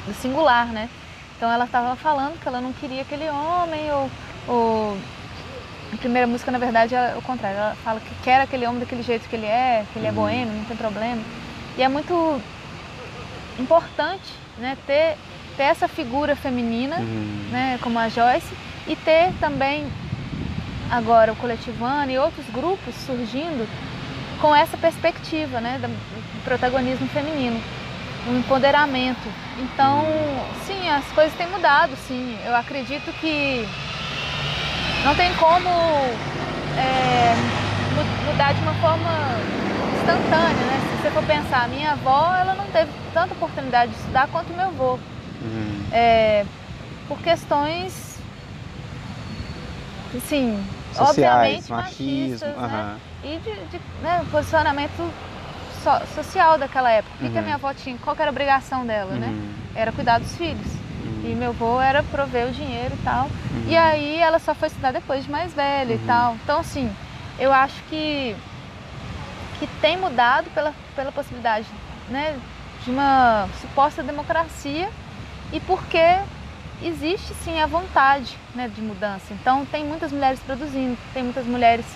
do 0.06 0.14
singular, 0.14 0.66
né? 0.66 0.88
Então 1.36 1.50
ela 1.50 1.64
estava 1.64 1.96
falando 1.96 2.40
que 2.40 2.48
ela 2.48 2.60
não 2.60 2.72
queria 2.72 3.02
aquele 3.02 3.28
homem 3.28 3.92
ou, 3.92 4.10
ou 4.48 4.98
a 5.92 5.96
primeira 5.96 6.26
música, 6.26 6.50
na 6.50 6.58
verdade, 6.58 6.94
é 6.94 7.14
o 7.16 7.22
contrário. 7.22 7.56
Ela 7.56 7.76
fala 7.84 8.00
que 8.00 8.14
quer 8.22 8.40
aquele 8.40 8.66
homem 8.66 8.80
daquele 8.80 9.02
jeito 9.02 9.28
que 9.28 9.36
ele 9.36 9.46
é, 9.46 9.84
que 9.92 9.98
ele 9.98 10.06
é 10.06 10.10
uhum. 10.10 10.16
boêmio, 10.16 10.54
não 10.54 10.64
tem 10.64 10.76
problema. 10.76 11.22
E 11.76 11.82
é 11.82 11.88
muito 11.88 12.40
importante 13.58 14.32
né, 14.58 14.76
ter, 14.86 15.16
ter 15.56 15.64
essa 15.64 15.88
figura 15.88 16.34
feminina, 16.36 16.96
uhum. 16.96 17.48
né, 17.50 17.78
como 17.82 17.98
a 17.98 18.08
Joyce, 18.08 18.52
e 18.86 18.96
ter 18.96 19.32
também 19.40 19.86
agora 20.90 21.32
o 21.32 21.36
Coletivano 21.36 22.10
e 22.10 22.18
outros 22.18 22.46
grupos 22.52 22.94
surgindo 23.06 23.68
com 24.40 24.54
essa 24.54 24.76
perspectiva 24.76 25.60
né, 25.60 25.78
do 25.80 26.44
protagonismo 26.44 27.08
feminino, 27.08 27.60
o 28.26 28.36
empoderamento. 28.36 29.28
Então, 29.58 29.98
uhum. 30.00 30.44
sim, 30.66 30.88
as 30.88 31.04
coisas 31.12 31.34
têm 31.36 31.46
mudado, 31.48 31.94
sim. 32.08 32.38
Eu 32.44 32.54
acredito 32.56 33.12
que 33.20 33.66
não 35.04 35.14
tem 35.14 35.32
como 35.34 35.68
é, 36.76 37.34
mudar 38.26 38.52
de 38.52 38.60
uma 38.62 38.74
forma 38.74 39.10
instantânea, 39.98 40.64
né? 40.66 40.80
Se 40.90 41.02
você 41.02 41.10
for 41.10 41.24
pensar, 41.24 41.68
minha 41.68 41.92
avó, 41.92 42.34
ela 42.34 42.54
não 42.54 42.66
teve 42.66 42.90
tanta 43.12 43.34
oportunidade 43.34 43.92
de 43.92 43.98
estudar 43.98 44.28
quanto 44.28 44.52
meu 44.52 44.66
avô. 44.66 44.98
Uhum. 45.42 45.86
É, 45.92 46.44
por 47.06 47.18
questões, 47.18 48.18
assim, 50.16 50.64
Sociais, 50.94 51.10
obviamente 51.10 51.70
machismo, 51.70 52.48
machistas, 52.48 52.56
né? 52.56 52.96
E 53.24 53.38
de, 53.38 53.66
de 53.66 53.80
né, 54.02 54.24
posicionamento 54.30 55.12
so, 55.84 56.14
social 56.14 56.56
daquela 56.56 56.90
época. 56.90 57.14
O 57.16 57.18
que, 57.18 57.26
uhum. 57.26 57.38
a 57.38 57.42
minha 57.42 57.54
avó 57.56 57.72
tinha? 57.74 57.96
Qual 57.98 58.16
era 58.18 58.30
a 58.30 58.32
obrigação 58.32 58.86
dela, 58.86 59.12
né? 59.14 59.26
uhum. 59.26 59.32
né? 59.32 59.54
Era 59.74 59.92
cuidar 59.92 60.18
dos 60.18 60.34
filhos. 60.36 60.66
E 61.22 61.34
meu 61.34 61.50
avô 61.50 61.80
era 61.80 62.02
prover 62.02 62.48
o 62.48 62.50
dinheiro 62.50 62.94
e 62.94 63.04
tal. 63.04 63.24
Uhum. 63.24 63.64
E 63.68 63.76
aí 63.76 64.18
ela 64.18 64.38
só 64.38 64.54
foi 64.54 64.68
estudar 64.68 64.92
depois 64.92 65.24
de 65.24 65.30
mais 65.30 65.52
velha 65.52 65.94
uhum. 65.94 66.02
e 66.02 66.06
tal. 66.06 66.34
Então, 66.42 66.60
assim, 66.60 66.90
eu 67.38 67.52
acho 67.52 67.82
que, 67.84 68.34
que 69.58 69.66
tem 69.80 69.96
mudado 69.96 70.50
pela, 70.50 70.72
pela 70.96 71.12
possibilidade 71.12 71.66
né, 72.08 72.38
de 72.84 72.90
uma 72.90 73.48
suposta 73.60 74.02
democracia 74.02 74.88
e 75.52 75.60
porque 75.60 76.18
existe 76.82 77.32
sim 77.42 77.60
a 77.60 77.66
vontade 77.66 78.36
né, 78.54 78.68
de 78.68 78.80
mudança. 78.80 79.32
Então, 79.32 79.64
tem 79.66 79.84
muitas 79.84 80.12
mulheres 80.12 80.40
produzindo, 80.40 80.98
tem 81.12 81.22
muitas 81.22 81.46
mulheres 81.46 81.86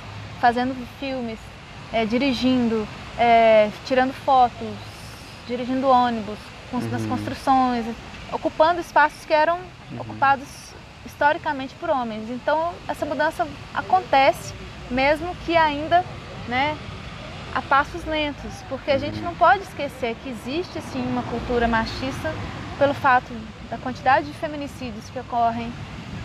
fazendo 0.40 0.74
filmes, 0.98 1.38
é, 1.92 2.04
dirigindo, 2.04 2.86
é, 3.18 3.70
tirando 3.84 4.12
fotos, 4.12 4.68
dirigindo 5.46 5.88
ônibus 5.88 6.38
uhum. 6.72 6.80
nas 6.90 7.04
construções 7.06 7.84
ocupando 8.32 8.80
espaços 8.80 9.24
que 9.24 9.32
eram 9.32 9.56
uhum. 9.90 10.00
ocupados 10.00 10.46
historicamente 11.04 11.74
por 11.74 11.90
homens. 11.90 12.30
Então 12.30 12.72
essa 12.86 13.06
mudança 13.06 13.46
acontece, 13.74 14.54
mesmo 14.90 15.34
que 15.46 15.56
ainda, 15.56 16.04
né, 16.46 16.76
a 17.54 17.62
passos 17.62 18.04
lentos, 18.04 18.52
porque 18.68 18.90
a 18.90 18.98
gente 18.98 19.20
não 19.20 19.34
pode 19.34 19.62
esquecer 19.62 20.14
que 20.22 20.28
existe 20.28 20.80
sim 20.80 21.00
uma 21.00 21.22
cultura 21.22 21.66
machista 21.66 22.32
pelo 22.78 22.94
fato 22.94 23.32
da 23.70 23.78
quantidade 23.78 24.26
de 24.26 24.32
feminicídios 24.34 25.08
que 25.10 25.18
ocorrem, 25.18 25.72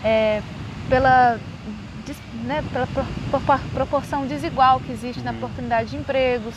é, 0.03 0.41
pela, 0.89 1.39
né, 2.43 2.63
pela 2.71 2.87
proporção 3.73 4.27
desigual 4.27 4.79
que 4.81 4.91
existe 4.91 5.21
na 5.21 5.31
uhum. 5.31 5.37
oportunidade 5.37 5.91
de 5.91 5.97
empregos 5.97 6.55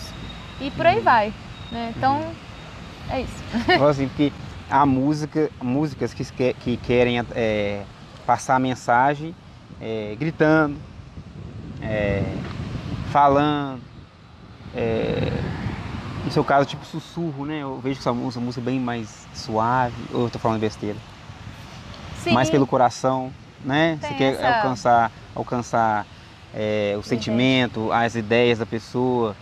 e 0.61 0.71
por 0.71 0.87
aí 0.87 0.99
uhum. 0.99 1.03
vai. 1.03 1.35
Né? 1.71 1.93
Então 1.97 2.33
é 3.11 3.21
isso. 3.21 3.45
Assim, 3.89 4.09
porque 4.09 4.33
há 4.71 4.85
música, 4.85 5.51
músicas 5.63 6.13
que, 6.13 6.55
que 6.55 6.77
querem 6.79 7.19
é, 7.35 7.83
passar 8.27 8.57
a 8.57 8.59
mensagem 8.59 9.35
é, 9.81 10.17
gritando, 10.19 10.77
é, 11.83 12.23
falando, 13.11 13.81
é, 14.75 15.33
no 16.25 16.31
seu 16.31 16.45
caso 16.45 16.67
tipo 16.67 16.85
sussurro, 16.85 17.45
né? 17.45 17.63
Eu 17.63 17.79
vejo 17.81 17.97
que 17.97 18.01
essa 18.01 18.13
música, 18.13 18.41
música 18.41 18.65
bem 18.65 18.81
mais 18.81 19.27
suave, 19.35 19.95
ou 20.13 20.23
eu 20.23 20.27
estou 20.27 20.41
falando 20.41 20.61
besteira? 20.61 20.99
Sim. 22.23 22.33
Mais 22.33 22.51
pelo 22.51 22.67
coração, 22.67 23.33
né? 23.65 23.99
Tem 24.01 24.11
Você 24.11 24.17
quer 24.17 24.33
essa... 24.35 24.57
alcançar, 24.57 25.13
alcançar 25.35 26.07
é, 26.53 26.97
o 26.99 27.03
sentimento, 27.03 27.93
as 27.93 28.15
ideias 28.17 28.59
da 28.59 28.67
pessoa. 28.67 29.37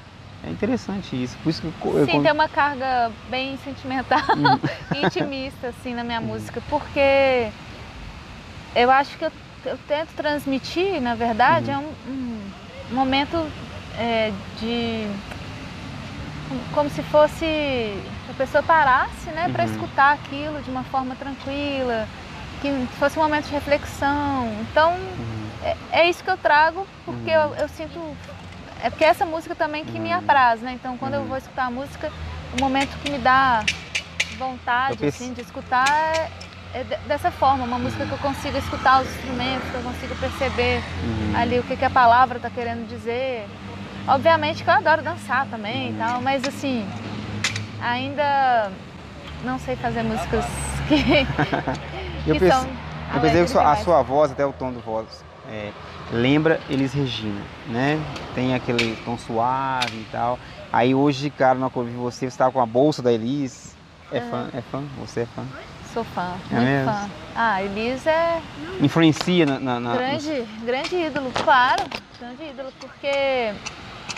É 0.46 0.50
interessante 0.50 1.22
isso. 1.22 1.36
Por 1.42 1.50
isso 1.50 1.62
que 1.62 1.86
eu, 1.86 2.04
Sim, 2.06 2.16
eu... 2.16 2.22
tem 2.22 2.32
uma 2.32 2.48
carga 2.48 3.10
bem 3.30 3.56
sentimental 3.64 4.20
hum. 4.36 4.58
e 4.94 5.06
intimista 5.06 5.68
assim 5.68 5.94
na 5.94 6.04
minha 6.04 6.20
hum. 6.20 6.24
música, 6.24 6.62
porque 6.68 7.48
eu 8.74 8.90
acho 8.90 9.16
que 9.16 9.24
eu, 9.24 9.32
eu 9.64 9.78
tento 9.88 10.10
transmitir, 10.14 11.00
na 11.00 11.14
verdade, 11.14 11.70
uhum. 11.70 11.76
é 11.76 11.78
um, 11.78 11.92
um 12.92 12.94
momento 12.94 13.46
é, 13.98 14.32
de 14.60 15.08
como 16.72 16.90
se 16.90 17.02
fosse 17.04 17.94
a 18.28 18.34
pessoa 18.36 18.62
parasse, 18.62 19.30
né, 19.30 19.46
uhum. 19.46 19.52
para 19.52 19.64
escutar 19.64 20.12
aquilo 20.14 20.60
de 20.62 20.70
uma 20.70 20.84
forma 20.84 21.14
tranquila, 21.14 22.06
que 22.60 22.86
fosse 22.98 23.18
um 23.18 23.22
momento 23.22 23.46
de 23.46 23.52
reflexão. 23.52 24.48
Então, 24.62 24.92
Uhum. 24.92 25.48
é, 25.62 25.76
é 25.92 26.10
isso 26.10 26.22
que 26.22 26.30
eu 26.30 26.36
trago, 26.36 26.86
porque 27.04 27.30
Uhum. 27.30 27.42
eu, 27.42 27.54
eu 27.56 27.68
sinto. 27.68 28.16
É 28.84 28.90
porque 28.90 29.02
essa 29.04 29.24
música 29.24 29.54
também 29.54 29.82
que 29.82 29.98
me 29.98 30.10
Uhum. 30.12 30.18
apraz, 30.18 30.60
né? 30.60 30.72
Então, 30.74 30.98
quando 30.98 31.14
eu 31.14 31.22
Uhum. 31.22 31.28
vou 31.28 31.38
escutar 31.38 31.64
a 31.64 31.70
música, 31.70 32.12
o 32.54 32.60
momento 32.60 32.90
que 33.00 33.08
me 33.08 33.16
dá 33.16 33.64
vontade, 34.36 34.98
Eu 35.02 35.08
assim, 35.08 35.32
de 35.32 35.40
escutar 35.40 35.88
é, 35.88 36.28
é 36.74 36.84
de- 36.84 36.96
dessa 37.08 37.30
forma. 37.30 37.64
Uma 37.64 37.78
música 37.78 38.04
que 38.04 38.12
eu 38.12 38.18
consigo 38.18 38.58
escutar 38.58 39.00
os 39.00 39.08
instrumentos, 39.08 39.70
que 39.70 39.74
eu 39.74 39.82
consigo 39.82 40.14
perceber 40.16 40.82
Uhum. 41.02 41.32
ali 41.34 41.58
o 41.58 41.62
que, 41.62 41.76
que 41.78 41.84
a 41.86 41.88
palavra 41.88 42.36
está 42.36 42.50
querendo 42.50 42.86
dizer. 42.86 43.46
Obviamente 44.06 44.62
que 44.62 44.68
eu 44.68 44.74
adoro 44.74 45.00
dançar 45.00 45.46
também 45.46 45.88
Uhum. 45.88 45.94
e 45.94 45.98
tal, 45.98 46.20
mas 46.20 46.44
assim, 46.44 46.86
ainda 47.80 48.70
não 49.42 49.58
sei 49.58 49.76
fazer 49.76 50.02
músicas 50.02 50.44
que, 50.88 51.26
Eu 52.28 52.34
que 52.34 52.38
perce- 52.40 52.60
são. 52.60 52.68
Eu 53.14 53.20
pensei 53.22 53.46
que 53.46 53.58
a 53.58 53.76
sua 53.76 54.02
voz, 54.02 54.30
até 54.30 54.44
o 54.44 54.52
tom 54.52 54.70
de 54.72 54.80
voz, 54.80 55.24
é, 55.50 55.72
lembra 56.12 56.60
Elis 56.68 56.92
Regina, 56.92 57.40
né? 57.68 57.98
Tem 58.34 58.54
aquele 58.54 58.96
tom 59.04 59.16
suave 59.18 59.96
e 59.96 60.06
tal. 60.10 60.38
Aí 60.72 60.94
hoje, 60.94 61.30
cara, 61.30 61.58
na 61.58 61.68
vi 61.68 61.92
você, 61.92 62.20
você 62.20 62.26
estava 62.26 62.52
com 62.52 62.60
a 62.60 62.66
bolsa 62.66 63.02
da 63.02 63.12
Elis. 63.12 63.76
É 64.10 64.20
fã? 64.20 64.48
É 64.52 64.60
fã? 64.62 64.82
Você 65.00 65.20
é 65.20 65.26
fã? 65.26 65.44
Sou 65.92 66.04
fã, 66.04 66.34
É 66.50 66.54
muito 66.54 66.66
mesmo? 66.66 66.92
fã. 66.92 67.10
Ah, 67.36 67.62
Elis 67.62 68.06
é 68.06 68.40
Influencia 68.80 69.46
na. 69.46 69.58
na- 69.60 69.80
na- 69.80 69.94
grande, 69.94 70.44
grande 70.64 70.96
ídolo, 70.96 71.30
claro, 71.44 71.82
grande 72.18 72.42
ídolo, 72.50 72.72
porque 72.80 73.52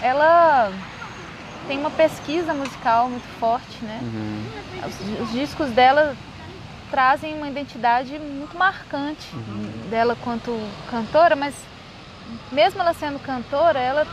ela 0.02 0.72
tem 1.68 1.78
uma 1.78 1.90
pesquisa 1.90 2.54
musical 2.54 3.08
muito 3.08 3.26
forte, 3.38 3.84
né? 3.84 3.98
Uhum, 4.02 4.42
Os, 4.86 5.22
os 5.22 5.32
discos 5.32 5.70
dela 5.70 6.14
trazem 6.90 7.34
uma 7.34 7.48
identidade 7.48 8.18
muito 8.18 8.56
marcante 8.56 9.34
Uhum. 9.34 9.88
dela 9.90 10.16
quanto 10.22 10.56
cantora, 10.90 11.34
mas 11.36 11.54
mesmo 12.50 12.80
ela 12.80 12.92
sendo 12.94 13.18
cantora, 13.18 13.78
ela, 13.78 14.06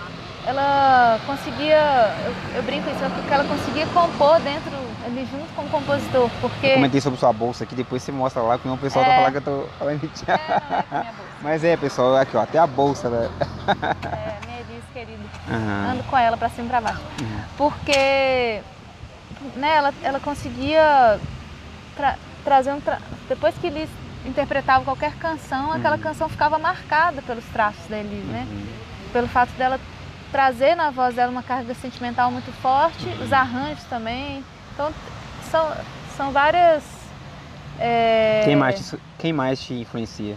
ela 0.45 1.19
conseguia, 1.25 1.77
eu, 2.25 2.57
eu 2.57 2.63
brinco 2.63 2.89
isso, 2.89 2.99
porque 3.15 3.33
ela 3.33 3.43
conseguia 3.45 3.85
compor 3.87 4.39
dentro, 4.41 4.71
ali 5.05 5.25
junto 5.25 5.51
com 5.55 5.63
o 5.63 5.69
compositor, 5.69 6.29
porque... 6.41 6.67
Eu 6.67 6.73
comentei 6.75 7.01
sobre 7.01 7.19
sua 7.19 7.33
bolsa 7.33 7.63
aqui, 7.63 7.75
depois 7.75 8.03
você 8.03 8.11
mostra 8.11 8.41
lá, 8.41 8.57
porque 8.57 8.69
o 8.69 8.77
pessoal 8.77 9.05
tá 9.05 9.11
É. 9.11 9.15
falando 9.15 9.31
que 9.31 9.37
eu 9.37 9.41
tô 9.41 9.67
falando 9.79 10.01
mentira. 10.01 10.33
É, 10.33 10.97
é 10.97 11.03
bolsa, 11.03 11.13
Mas 11.41 11.63
é, 11.63 11.75
pessoal, 11.77 12.15
aqui 12.17 12.37
ó, 12.37 12.41
até 12.41 12.57
a 12.59 12.67
bolsa, 12.67 13.09
né? 13.09 13.29
é 14.03 14.45
minha 14.45 14.59
Elis 14.59 14.83
querida. 14.93 15.23
Aham, 15.49 15.91
Ando 15.93 16.03
com 16.03 16.17
ela 16.17 16.37
pra 16.37 16.49
cima 16.49 16.65
e 16.67 16.69
pra 16.69 16.81
baixo. 16.81 17.01
uhum, 17.19 17.39
Porque 17.57 18.61
né, 19.55 19.75
ela, 19.75 19.93
ela 20.03 20.19
conseguia 20.19 21.19
tra- 21.95 22.17
trazer 22.43 22.73
um. 22.73 22.79
Tra... 22.81 22.99
Depois 23.29 23.55
que 23.59 23.67
eles 23.67 23.89
interpretavam 24.25 24.85
qualquer 24.85 25.13
canção, 25.15 25.71
aquela 25.71 25.95
Uhum. 25.97 26.01
canção 26.01 26.29
ficava 26.29 26.57
marcada 26.57 27.21
pelos 27.21 27.43
traços 27.45 27.85
da 27.87 27.97
Elis, 27.97 28.23
né? 28.25 28.47
uhum. 28.49 28.65
Pelo 29.11 29.27
fato 29.27 29.51
dela 29.57 29.79
trazer 30.31 30.75
na 30.75 30.89
voz 30.89 31.13
dela 31.15 31.31
uma 31.31 31.43
carga 31.43 31.73
sentimental 31.75 32.31
muito 32.31 32.51
forte, 32.61 33.07
os 33.23 33.31
arranjos 33.33 33.83
também. 33.85 34.43
Então, 34.73 34.91
são, 35.51 35.71
são 36.17 36.31
várias. 36.31 36.83
é, 37.79 38.41
Quem, 38.45 38.55
mais 38.55 38.89
te, 38.89 38.97
quem 39.19 39.33
mais 39.33 39.61
te 39.61 39.73
influencia? 39.75 40.35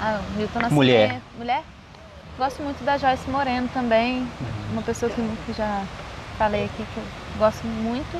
Ah, 0.00 0.20
Milton 0.36 0.58
Nascimento. 0.60 0.74
Mulher. 0.74 1.20
Mulher? 1.38 1.62
Gosto 2.36 2.62
muito 2.62 2.84
da 2.84 2.96
Joyce 2.98 3.28
Moreno 3.30 3.68
também. 3.72 4.18
Uhum. 4.20 4.28
Uma 4.72 4.82
pessoa 4.82 5.10
que, 5.10 5.20
que 5.46 5.52
já 5.54 5.82
falei 6.36 6.66
aqui 6.66 6.84
que 6.94 6.98
eu 6.98 7.04
gosto 7.38 7.66
muito. 7.66 8.16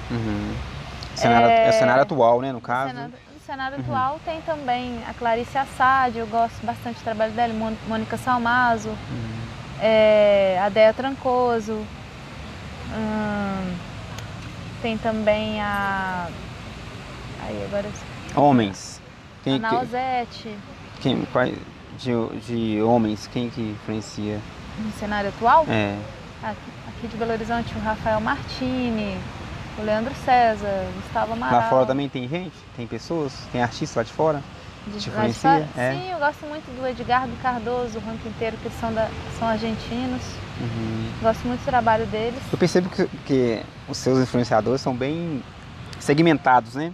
Uhum. 1.19 1.23
Cenário, 1.23 1.49
É, 1.49 1.67
é 1.67 1.71
o 1.71 1.73
cenário 1.73 2.03
atual, 2.03 2.41
né, 2.41 2.53
no 2.53 2.61
caso? 2.61 2.91
cenário, 2.93 3.13
no 3.35 3.41
cenário 3.41 3.77
Uhum. 3.79 3.83
atual 3.85 4.21
tem 4.25 4.41
também 4.43 5.03
a 5.09 5.15
Clarice 5.15 5.59
Assad, 5.59 6.17
eu 6.17 6.27
gosto 6.27 6.65
bastante 6.65 6.97
do 6.99 7.03
trabalho 7.05 7.33
dela, 7.33 7.53
Mônica 7.89 8.17
Salmazo, 8.17 8.91
Uhum. 8.91 8.97
é, 9.81 10.59
a 10.63 10.69
Dea 10.69 10.93
Trancoso. 10.95 11.85
hum, 12.95 13.75
tem 14.81 14.97
também 14.97 15.61
a. 15.61 16.29
Aí 17.47 17.65
agora 17.65 17.87
eu. 18.35 18.43
Homens. 18.43 19.01
Quem, 19.43 19.57
a 19.57 19.59
quem, 19.61 19.69
Nausete. 19.79 20.59
quem, 21.01 21.25
quais- 21.27 21.59
de, 21.99 22.13
de 22.41 22.83
homens, 22.83 23.27
quem 23.27 23.51
que 23.51 23.61
influencia? 23.61 24.41
No 24.79 24.91
cenário 24.93 25.31
atual, 25.31 25.67
É. 25.69 25.97
aqui 26.43 27.09
de 27.09 27.17
Belo 27.17 27.33
Horizonte, 27.33 27.75
o 27.77 27.81
Rafael 27.81 28.21
Martini, 28.21 29.19
o 29.79 29.85
Leandro 29.85 30.13
César, 30.25 30.87
Gustavo 30.97 31.33
Amaral. 31.33 31.61
Lá 31.61 31.69
fora 31.69 31.87
também 31.87 32.09
tem 32.09 32.29
gente? 32.29 32.55
Tem 32.77 32.87
pessoas? 32.87 33.33
Tem 33.53 33.63
artistas 33.63 33.97
lá 33.97 34.03
de 34.03 34.13
fora? 34.13 34.43
De- 34.87 34.99
Te 34.99 35.11
lá 35.11 35.27
de? 35.27 35.31
É. 35.77 35.93
Sim, 35.93 36.11
eu 36.11 36.19
gosto 36.19 36.47
muito 36.47 36.65
do 36.75 36.87
Edgardo 36.87 37.33
Cardoso, 37.43 37.99
o 37.99 38.01
ranking 38.01 38.29
inteiro, 38.29 38.57
que 38.63 38.71
são, 38.71 38.93
da, 38.93 39.09
são 39.39 39.47
argentinos. 39.49 40.23
Uhum. 40.61 41.11
Gosto 41.23 41.47
muito 41.47 41.61
do 41.61 41.65
trabalho 41.67 42.07
deles. 42.07 42.41
Eu 42.51 42.59
percebo 42.59 42.89
que, 42.89 43.07
que 43.27 43.63
os 43.89 43.99
seus 43.99 44.19
influenciadores 44.19 44.81
são 44.81 44.95
bem 44.95 45.43
segmentados, 46.01 46.75
né? 46.75 46.93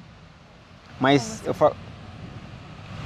Mas 1.01 1.43
eu 1.45 1.55
falo. 1.55 1.77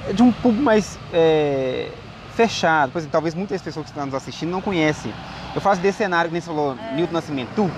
É 0.07 0.13
de 0.13 0.23
um 0.23 0.31
público 0.31 0.63
mais 0.63 0.97
é, 1.13 1.91
fechado. 2.35 2.91
Por 2.91 2.97
exemplo, 2.99 3.11
talvez 3.11 3.35
muitas 3.35 3.61
pessoas 3.61 3.85
que 3.85 3.91
estão 3.91 4.05
nos 4.05 4.15
assistindo 4.15 4.49
não 4.49 4.61
conhecem. 4.61 5.13
Eu 5.53 5.61
faço 5.61 5.81
desse 5.81 5.99
cenário 5.99 6.29
que 6.29 6.33
nem 6.33 6.41
você 6.41 6.47
falou, 6.47 6.75
É. 6.91 6.95
Newton 6.95 7.13
Nascimento, 7.13 7.49
tu. 7.55 7.69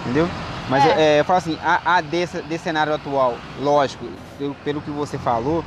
Entendeu? 0.00 0.30
Mas 0.68 0.84
É. 0.84 1.16
é, 1.16 1.20
eu 1.20 1.24
falo 1.24 1.38
assim, 1.38 1.58
a, 1.62 1.96
a 1.96 2.00
desse, 2.00 2.42
desse 2.42 2.64
cenário 2.64 2.92
atual, 2.92 3.36
lógico, 3.60 4.04
pelo, 4.38 4.54
pelo 4.56 4.80
que 4.82 4.90
você 4.90 5.18
falou, 5.18 5.64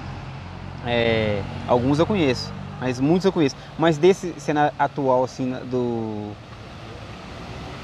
é, 0.85 1.41
alguns 1.67 1.99
eu 1.99 2.05
conheço, 2.05 2.53
mas 2.79 2.99
muitos 2.99 3.25
eu 3.25 3.31
conheço. 3.31 3.55
Mas 3.77 3.97
desse 3.97 4.39
cenário 4.39 4.73
atual, 4.77 5.23
assim, 5.23 5.51
do. 5.65 6.33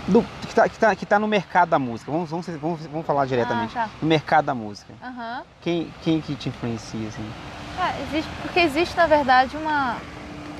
do 0.07 0.23
que, 0.47 0.53
tá, 0.55 0.69
que, 0.69 0.79
tá, 0.79 0.95
que 0.95 1.05
tá 1.05 1.19
no 1.19 1.27
mercado 1.27 1.69
da 1.69 1.79
música, 1.79 2.11
vamos, 2.11 2.29
vamos, 2.29 2.45
vamos, 2.47 2.85
vamos 2.85 3.05
falar 3.05 3.25
diretamente. 3.25 3.77
Ah, 3.77 3.85
tá. 3.85 3.91
No 4.01 4.07
mercado 4.07 4.45
da 4.45 4.55
música. 4.55 4.93
Aham. 5.01 5.43
Quem, 5.61 5.91
quem 6.01 6.21
que 6.21 6.35
te 6.35 6.49
influencia, 6.49 7.07
assim? 7.07 7.27
Ah, 7.77 7.91
existe, 8.01 8.29
porque 8.41 8.59
existe, 8.59 8.95
na 8.95 9.07
verdade, 9.07 9.57
uma, 9.57 9.97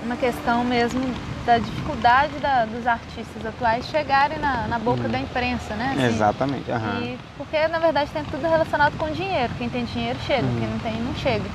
uma 0.06 0.16
questão 0.18 0.64
mesmo 0.64 1.02
da 1.46 1.58
dificuldade 1.58 2.34
da- 2.40 2.66
dos 2.66 2.86
artistas 2.88 3.46
atuais 3.46 3.86
chegarem 3.88 4.38
na, 4.40 4.68
na 4.68 4.80
boca 4.80 5.04
Uhum. 5.04 5.10
da 5.10 5.20
imprensa, 5.20 5.76
né? 5.76 5.94
assim. 5.96 6.06
Exatamente. 6.06 6.72
aham. 6.72 7.02
E 7.02 7.18
porque, 7.38 7.68
na 7.68 7.80
verdade, 7.80 8.10
tem 8.12 8.24
tudo 8.26 8.42
relacionado 8.44 8.98
com 8.98 9.12
dinheiro. 9.12 9.52
Quem 9.58 9.70
tem 9.70 9.86
dinheiro 9.86 10.18
chega, 10.26 10.44
Uhum. 10.46 10.58
quem 10.60 10.68
não 10.68 10.80
tem, 10.80 11.02
não 11.02 11.16
chega. 11.16 11.46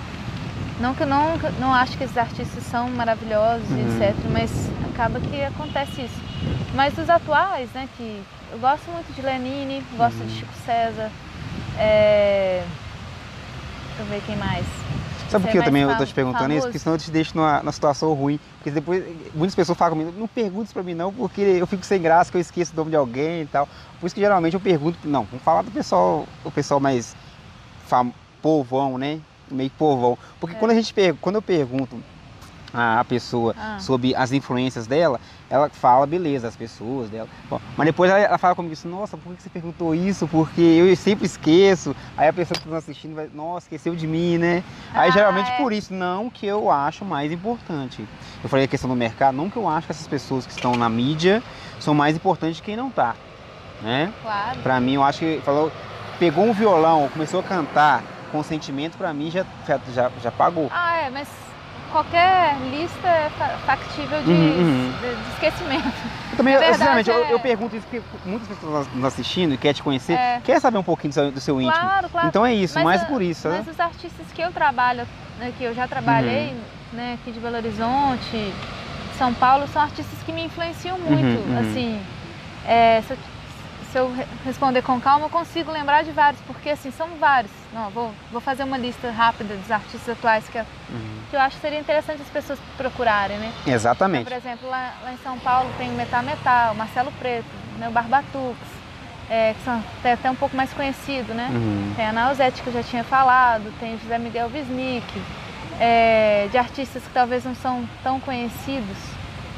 Não 0.80 0.94
que 0.94 1.02
eu 1.02 1.06
não, 1.06 1.36
não 1.58 1.74
acho 1.74 1.96
que 1.98 2.04
esses 2.04 2.16
artistas 2.16 2.62
são 2.64 2.88
maravilhosos, 2.90 3.68
Uhum. 3.70 3.78
etc. 4.00 4.14
Mas 4.32 4.50
acaba 4.92 5.20
que 5.20 5.42
acontece 5.44 6.02
isso. 6.02 6.20
Mas 6.74 6.96
os 6.98 7.08
atuais, 7.10 7.68
né, 7.72 7.88
que 7.96 8.22
eu 8.52 8.58
gosto 8.58 8.90
muito 8.90 9.12
de 9.14 9.22
Lenine, 9.22 9.82
gosto 9.96 10.20
Uhum. 10.20 10.26
de 10.26 10.32
Chico 10.38 10.52
César. 10.64 11.10
é, 11.78 12.62
Deixa 13.88 14.02
eu 14.02 14.06
ver 14.06 14.22
quem 14.26 14.36
mais. 14.36 14.64
Sabe 15.30 15.44
por 15.44 15.50
que 15.50 15.58
eu 15.58 15.64
também 15.64 15.86
tô 15.96 16.04
te 16.04 16.14
perguntando 16.14 16.44
isso? 16.44 16.48
famoso? 16.50 16.66
Porque 16.66 16.78
senão 16.78 16.94
eu 16.94 16.98
te 16.98 17.10
deixo 17.10 17.36
numa, 17.36 17.60
numa 17.60 17.72
situação 17.72 18.12
ruim. 18.12 18.38
Porque 18.58 18.70
depois 18.70 19.04
muitas 19.34 19.54
pessoas 19.54 19.78
falam 19.78 19.96
comigo, 19.96 20.18
não 20.18 20.26
pergunte 20.26 20.64
isso 20.64 20.74
pra 20.74 20.82
mim 20.82 20.94
não, 20.94 21.12
porque 21.12 21.40
eu 21.40 21.66
fico 21.66 21.84
sem 21.84 22.00
graça, 22.00 22.30
que 22.30 22.36
eu 22.36 22.40
esqueço 22.40 22.72
o 22.72 22.76
nome 22.76 22.90
de 22.90 22.96
alguém 22.96 23.42
e 23.42 23.46
tal. 23.46 23.68
Por 23.98 24.06
isso 24.06 24.14
que 24.14 24.20
geralmente 24.20 24.54
eu 24.54 24.60
pergunto, 24.60 24.98
não, 25.04 25.24
vamos 25.24 25.44
falar 25.44 25.62
do 25.62 25.70
pessoal, 25.70 26.26
o 26.44 26.50
pessoal 26.50 26.80
mais 26.80 27.14
fam, 27.86 28.12
povão, 28.42 28.98
né? 28.98 29.20
Meio 29.50 29.70
povão. 29.70 30.18
Porque 30.38 30.56
É. 30.56 30.58
quando 30.58 30.72
a 30.72 30.74
gente 30.74 30.94
quando 31.20 31.36
eu 31.36 31.42
pergunto 31.42 32.02
a, 32.72 33.04
pessoa 33.04 33.54
Ah. 33.58 33.78
sobre 33.80 34.14
as 34.14 34.32
influências 34.32 34.86
dela, 34.86 35.20
ela 35.48 35.68
fala, 35.70 36.06
beleza, 36.06 36.46
as 36.48 36.54
pessoas 36.56 37.10
dela. 37.10 37.28
Bom, 37.48 37.60
mas 37.76 37.86
depois 37.86 38.10
ela, 38.10 38.20
ela 38.20 38.38
fala 38.38 38.54
comigo 38.54 38.72
assim, 38.72 38.88
nossa, 38.88 39.16
por 39.16 39.34
que 39.34 39.42
você 39.42 39.50
perguntou 39.50 39.94
isso? 39.94 40.28
Porque 40.28 40.60
eu 40.60 40.94
sempre 40.96 41.26
esqueço. 41.26 41.94
Aí 42.16 42.28
a 42.28 42.32
pessoa 42.32 42.56
que 42.58 42.66
está 42.66 42.78
assistindo 42.78 43.14
vai, 43.14 43.28
nossa, 43.34 43.66
esqueceu 43.66 43.94
de 43.96 44.06
mim, 44.06 44.38
né? 44.38 44.62
Aí 44.94 45.08
Ah, 45.08 45.12
geralmente 45.12 45.50
é. 45.50 45.56
por 45.56 45.72
isso, 45.72 45.92
não 45.92 46.30
que 46.30 46.46
eu 46.46 46.70
acho 46.70 47.04
mais 47.04 47.32
importante. 47.32 48.06
Eu 48.42 48.48
falei 48.48 48.64
a 48.64 48.68
questão 48.68 48.88
do 48.88 48.96
mercado, 48.96 49.34
não 49.36 49.50
que 49.50 49.56
eu 49.56 49.68
acho 49.68 49.86
que 49.86 49.92
essas 49.92 50.06
pessoas 50.06 50.46
que 50.46 50.52
estão 50.52 50.74
na 50.76 50.88
mídia 50.88 51.42
são 51.80 51.94
mais 51.94 52.14
importantes 52.16 52.60
que 52.60 52.66
quem 52.66 52.76
não 52.76 52.90
tá. 52.90 53.14
Né? 53.82 54.12
Claro. 54.22 54.60
Pra 54.60 54.78
mim, 54.80 54.94
eu 54.94 55.02
acho 55.02 55.18
que 55.20 55.40
falou, 55.44 55.72
pegou 56.18 56.44
um 56.44 56.52
violão, 56.52 57.08
começou 57.12 57.40
a 57.40 57.42
cantar 57.42 58.02
com 58.30 58.42
sentimento, 58.44 58.96
pra 58.96 59.12
mim 59.12 59.30
já, 59.30 59.44
já, 59.66 59.80
já, 59.92 60.10
já 60.22 60.30
pagou. 60.30 60.68
Ah, 60.70 60.98
é, 60.98 61.10
mas 61.10 61.26
qualquer 61.90 62.56
lista 62.70 63.06
é 63.08 63.30
fa- 63.38 63.56
factível 63.66 64.22
de, 64.22 64.30
Uhum, 64.30 64.58
uhum. 64.58 64.92
de- 65.00 65.14
de 65.24 65.30
esquecimento. 65.34 65.92
Eu 66.32 66.36
também, 66.36 66.54
É 66.60 66.68
eu, 66.68 66.72
sinceramente, 66.74 67.10
eu, 67.10 67.24
é. 67.24 67.32
eu 67.32 67.40
pergunto 67.40 67.76
isso 67.76 67.86
porque 67.90 68.02
muitas 68.24 68.48
pessoas 68.48 68.86
nos 68.94 69.04
assistindo 69.04 69.54
e 69.54 69.58
quer 69.58 69.74
te 69.74 69.82
conhecer, 69.82 70.12
É. 70.14 70.40
quer 70.42 70.60
saber 70.60 70.78
um 70.78 70.82
pouquinho 70.82 71.10
do 71.10 71.14
seu, 71.14 71.32
do 71.32 71.40
seu 71.40 71.60
íntimo. 71.60 71.78
Claro, 71.78 72.08
claro. 72.08 72.28
Então 72.28 72.44
é 72.46 72.54
isso, 72.54 72.74
Mas, 72.74 72.84
mais 72.84 73.04
por 73.04 73.20
isso. 73.22 73.48
né? 73.48 73.58
Mas 73.64 73.74
os 73.74 73.80
artistas 73.80 74.26
que 74.32 74.40
eu 74.40 74.50
trabalho, 74.52 75.06
né, 75.38 75.52
que 75.58 75.64
eu 75.64 75.74
já 75.74 75.86
trabalhei, 75.88 76.48
Uhum. 76.50 76.60
né, 76.98 77.18
aqui 77.20 77.32
de 77.32 77.40
Belo 77.40 77.56
Horizonte, 77.56 78.52
São 79.18 79.34
Paulo, 79.34 79.66
são 79.68 79.82
artistas 79.82 80.18
que 80.24 80.32
me 80.32 80.44
influenciam 80.44 80.98
muito. 80.98 81.46
uhum. 81.48 81.58
Assim, 81.60 82.00
é, 82.66 83.02
se, 83.90 83.98
eu, 83.98 84.04
eu 84.04 84.26
responder 84.44 84.82
com 84.82 85.00
calma, 85.00 85.26
eu 85.26 85.30
consigo 85.30 85.70
lembrar 85.70 86.02
de 86.02 86.10
vários, 86.12 86.40
porque 86.42 86.70
assim, 86.70 86.90
são 86.90 87.08
vários. 87.18 87.52
Não, 87.72 87.90
vou, 87.90 88.12
vou 88.30 88.40
fazer 88.40 88.62
uma 88.62 88.78
lista 88.78 89.10
rápida 89.10 89.54
dos 89.54 89.70
artistas 89.70 90.08
atuais 90.08 90.48
que, 90.48 90.58
uhum. 90.58 91.20
que 91.28 91.36
eu 91.36 91.40
acho 91.40 91.56
que 91.56 91.62
seria 91.62 91.78
interessante 91.78 92.22
as 92.22 92.28
pessoas 92.28 92.58
procurarem, 92.76 93.38
né? 93.38 93.52
Exatamente. 93.66 94.22
Então, 94.22 94.38
por 94.38 94.46
exemplo, 94.46 94.68
lá, 94.68 94.94
lá, 95.02 95.12
em 95.12 95.18
São 95.18 95.38
Paulo 95.38 95.70
tem 95.76 95.90
o 95.90 95.94
Metal 95.94 96.22
Metal, 96.22 96.74
Marcelo 96.74 97.12
Preto, 97.18 97.46
né, 97.78 97.88
o 97.88 97.92
Barbatux, 97.92 98.56
é, 99.28 99.54
que 99.54 99.64
são 99.64 99.82
até, 99.98 100.12
até, 100.12 100.30
um 100.30 100.34
pouco 100.34 100.56
mais 100.56 100.72
conhecido, 100.72 101.34
né? 101.34 101.48
Uhum. 101.52 101.92
Tem 101.96 102.06
a 102.06 102.12
Nausete, 102.12 102.62
que 102.62 102.68
eu 102.68 102.72
já 102.72 102.82
tinha 102.82 103.04
falado, 103.04 103.72
tem 103.78 103.98
José 103.98 104.18
Miguel 104.18 104.50
Wisnik, 104.52 105.22
é, 105.80 106.48
de 106.50 106.58
artistas 106.58 107.02
que 107.02 107.10
talvez 107.10 107.44
não 107.44 107.54
são 107.54 107.88
tão 108.02 108.20
conhecidos. 108.20 108.96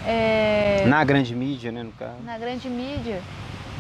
É, 0.07 0.85
na 0.87 1.05
grande 1.05 1.35
mídia, 1.35 1.71
né, 1.71 1.83
no 1.83 1.92
caso? 1.92 2.16
Na 2.25 2.37
grande 2.37 2.68
mídia. 2.68 3.23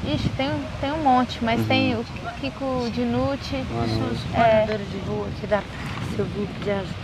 Ixi, 0.04 0.28
tem, 0.30 0.50
tem 0.80 0.92
um 0.92 1.02
monte, 1.02 1.42
mas 1.44 1.60
uhum. 1.60 1.66
tem 1.66 1.94
o 1.94 2.04
Kiko 2.40 2.90
Dinucci. 2.92 3.64
Os 4.12 4.24
moradores 4.30 4.90
de 4.90 4.98
rua 5.06 5.28
aqui 5.28 5.46
da 5.46 5.62
seu 6.16 6.26
grupo 6.26 6.64
de 6.64 6.70
ajuda. 6.70 6.94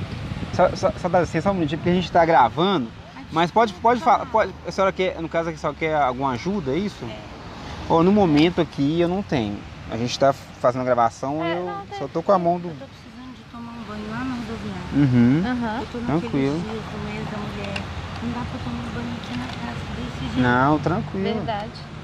Só, 0.53 0.69
só, 0.77 0.93
só 0.99 1.09
dá 1.09 1.21
licença 1.21 1.51
um 1.51 1.55
minutinho, 1.55 1.79
porque 1.79 1.91
a 1.91 1.95
gente 1.95 2.05
está 2.05 2.25
gravando. 2.25 2.89
Mas 3.31 3.51
pode, 3.51 3.73
pode 3.75 4.01
falar, 4.01 4.27
pode, 4.27 4.53
a 4.67 4.73
senhora 4.73 4.93
quer, 4.93 5.21
no 5.21 5.29
caso 5.29 5.51
aqui, 5.51 5.59
só 5.59 5.73
quer 5.73 5.95
alguma 5.95 6.31
ajuda, 6.31 6.73
é 6.73 6.77
isso? 6.77 7.05
É. 7.05 7.17
Oh, 7.89 8.03
no 8.03 8.11
momento 8.11 8.61
aqui 8.61 9.01
eu 9.01 9.09
não 9.09 9.23
tenho. 9.23 9.59
A 9.91 9.97
gente 9.97 10.11
está 10.11 10.33
fazendo 10.33 10.83
a 10.83 10.85
gravação 10.85 11.39
e 11.45 11.49
é, 11.49 11.59
eu 11.59 11.67
não, 11.67 11.99
só 11.99 12.09
tô 12.09 12.23
com 12.23 12.33
a 12.33 12.39
mão 12.39 12.59
do. 12.59 12.69
Eu 12.69 12.75
tô 12.75 12.87
precisando 12.87 13.35
de 13.37 13.43
tomar 13.51 13.73
um 13.73 13.85
banho 13.85 14.11
lá 14.11 14.25
na 14.25 14.35
rodoviária. 14.35 14.83
Uhum. 14.95 15.43
uhum. 15.45 15.81
Eu 15.81 15.87
tô 15.87 15.99
Tranquilo. 15.99 16.59
dias 16.61 16.83
do 16.85 17.05
mês 17.05 17.31
da 17.31 17.39
mulher. 17.39 17.83
Não 18.23 18.33
dá 18.33 18.41
pra 18.41 18.59
tomar 18.65 18.83
banho 18.95 19.15
aqui 19.23 19.39
na 19.39 19.47
casa 19.47 19.79
desse 19.97 20.35
jeito. 20.35 20.41
Não, 20.41 20.79
tranquilo. 20.79 21.35
Verdade. 21.35 21.98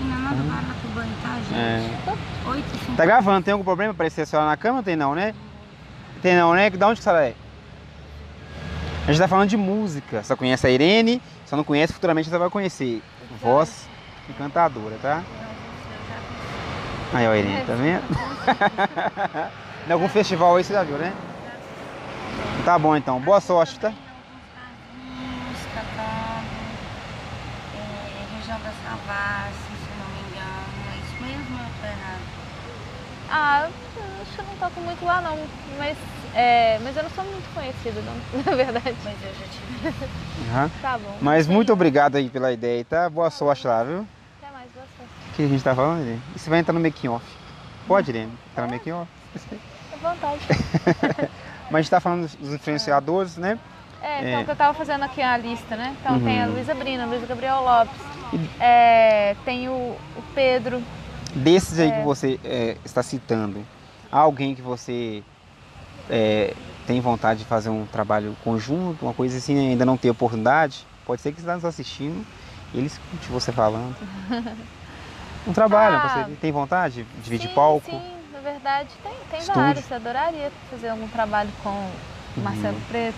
E 0.00 0.04
na 0.04 0.74
tá, 1.22 1.34
gente? 1.36 1.54
É. 1.54 2.48
8 2.48 2.96
Tá 2.96 3.04
gravando, 3.04 3.44
tem 3.44 3.52
algum 3.52 3.64
problema 3.64 3.92
aparecer 3.92 4.22
a 4.22 4.26
senhora 4.26 4.48
na 4.48 4.56
cama? 4.56 4.82
Tem 4.82 4.96
não, 4.96 5.14
né? 5.14 5.34
Tem 6.20 6.36
não, 6.36 6.54
né? 6.54 6.70
Da 6.70 6.88
onde 6.88 7.00
que 7.00 7.08
a 7.08 7.10
senhora 7.12 7.28
é? 7.28 7.34
A 9.06 9.12
gente 9.12 9.20
tá 9.20 9.28
falando 9.28 9.48
de 9.48 9.56
música. 9.56 10.22
Você 10.22 10.36
conhece 10.36 10.66
a 10.66 10.70
Irene, 10.70 11.20
só 11.44 11.56
não 11.56 11.64
conhece, 11.64 11.92
futuramente 11.92 12.28
você 12.28 12.38
vai 12.38 12.50
conhecer. 12.50 13.02
Voz 13.40 13.88
encantadora, 14.28 14.96
tá? 15.02 15.22
Aí, 17.12 17.26
ó, 17.26 17.34
Irene, 17.34 17.64
tá 17.66 17.74
vendo? 17.74 18.02
em 19.88 19.92
algum 19.92 20.08
festival 20.08 20.56
aí 20.56 20.64
você 20.64 20.72
já 20.72 20.82
viu, 20.82 20.96
né? 20.96 21.12
Tá 22.64 22.78
bom 22.78 22.96
então, 22.96 23.20
boa 23.20 23.40
sorte, 23.40 23.78
tá? 23.78 23.92
região 28.42 28.58
da 28.60 28.72
Savassi, 28.84 29.72
se 29.80 29.90
não 29.98 30.08
me 30.12 30.20
engano. 30.28 30.66
É 30.90 30.96
isso 30.98 31.16
mesmo 31.22 31.56
ou 31.56 31.64
eu 31.64 31.72
tô 31.80 31.86
errado? 31.86 32.26
Ah, 33.34 33.66
acho 34.20 34.32
que 34.34 34.40
eu 34.40 34.44
não 34.44 34.56
toco 34.56 34.80
muito 34.82 35.04
lá 35.06 35.22
não, 35.22 35.38
mas, 35.78 35.96
é, 36.34 36.78
mas 36.80 36.94
eu 36.94 37.02
não 37.02 37.10
sou 37.10 37.24
muito 37.24 37.54
conhecida, 37.54 38.02
não, 38.02 38.42
na 38.44 38.54
verdade. 38.54 38.94
Mas 39.02 39.16
eu 39.22 39.32
já 39.32 39.46
tive. 39.46 39.88
Uhum. 39.88 40.70
Tá 40.82 40.98
bom. 40.98 41.16
Mas 41.20 41.46
muito 41.46 41.72
obrigado 41.72 42.16
aí 42.16 42.28
pela 42.28 42.52
ideia, 42.52 42.84
tá? 42.84 43.08
Boa 43.08 43.30
sorte 43.30 43.66
lá, 43.66 43.82
viu? 43.82 44.06
O 45.32 45.34
que 45.34 45.44
a 45.44 45.48
gente 45.48 45.64
tá 45.64 45.74
falando, 45.74 46.02
Irene? 46.02 46.20
E 46.36 46.38
você 46.38 46.50
vai 46.50 46.58
entrar 46.58 46.74
no 46.74 46.80
making 46.80 47.08
off? 47.08 47.24
Pode, 47.88 48.10
Irene? 48.10 48.30
Entrar 48.50 48.66
no 48.66 48.72
making 48.74 48.92
off? 48.92 49.10
À 49.90 49.96
vontade. 49.96 50.40
Mas 51.70 51.74
a 51.74 51.80
gente 51.80 51.90
tá 51.90 52.00
falando 52.00 52.28
dos 52.28 52.52
influenciadores, 52.52 53.38
né? 53.38 53.58
É, 54.02 54.18
então 54.18 54.40
é. 54.40 54.44
que 54.44 54.50
eu 54.50 54.56
tava 54.56 54.74
fazendo 54.74 55.04
aqui 55.04 55.22
a 55.22 55.34
lista, 55.38 55.74
né? 55.74 55.96
Então 56.00 56.16
uhum. 56.16 56.24
tem 56.24 56.42
a 56.42 56.46
Luísa 56.46 56.74
Brina, 56.74 57.06
Luísa 57.06 57.24
Gabriel 57.24 57.62
Lopes, 57.62 57.98
é, 58.60 59.34
tem 59.44 59.70
o, 59.70 59.72
o, 59.72 60.22
Pedro. 60.34 60.82
Desses 61.34 61.78
aí 61.78 61.90
é. 61.90 61.98
que 61.98 62.04
você 62.04 62.38
é, 62.44 62.76
está 62.84 63.02
citando, 63.02 63.64
há 64.10 64.18
alguém 64.18 64.54
que 64.54 64.62
você 64.62 65.22
é, 66.10 66.54
tem 66.86 67.00
vontade 67.00 67.40
de 67.40 67.46
fazer 67.46 67.70
um 67.70 67.86
trabalho 67.86 68.36
conjunto, 68.44 69.04
uma 69.04 69.14
coisa 69.14 69.38
assim, 69.38 69.70
ainda 69.70 69.84
não 69.84 69.96
tem 69.96 70.10
oportunidade? 70.10 70.86
Pode 71.06 71.22
ser 71.22 71.30
que 71.30 71.36
você 71.36 71.42
está 71.42 71.54
nos 71.54 71.64
assistindo 71.64 72.24
e 72.74 72.78
ele 72.78 72.86
escute 72.86 73.28
você 73.28 73.52
falando. 73.52 73.96
Um 75.44 75.52
trabalho, 75.52 75.96
ah, 75.96 76.24
você 76.24 76.36
tem 76.36 76.52
vontade 76.52 77.02
de 77.02 77.20
dividir 77.20 77.48
sim, 77.48 77.54
palco? 77.54 77.90
Sim, 77.90 78.00
na 78.32 78.38
verdade 78.38 78.90
tem, 79.02 79.12
tem 79.28 79.54
vários. 79.54 79.90
Eu 79.90 79.96
adoraria 79.96 80.52
fazer 80.70 80.88
algum 80.88 81.08
trabalho 81.08 81.50
com 81.64 81.90
o 82.36 82.40
Marcelo 82.40 82.76
uhum. 82.76 82.82
Preto. 82.88 83.16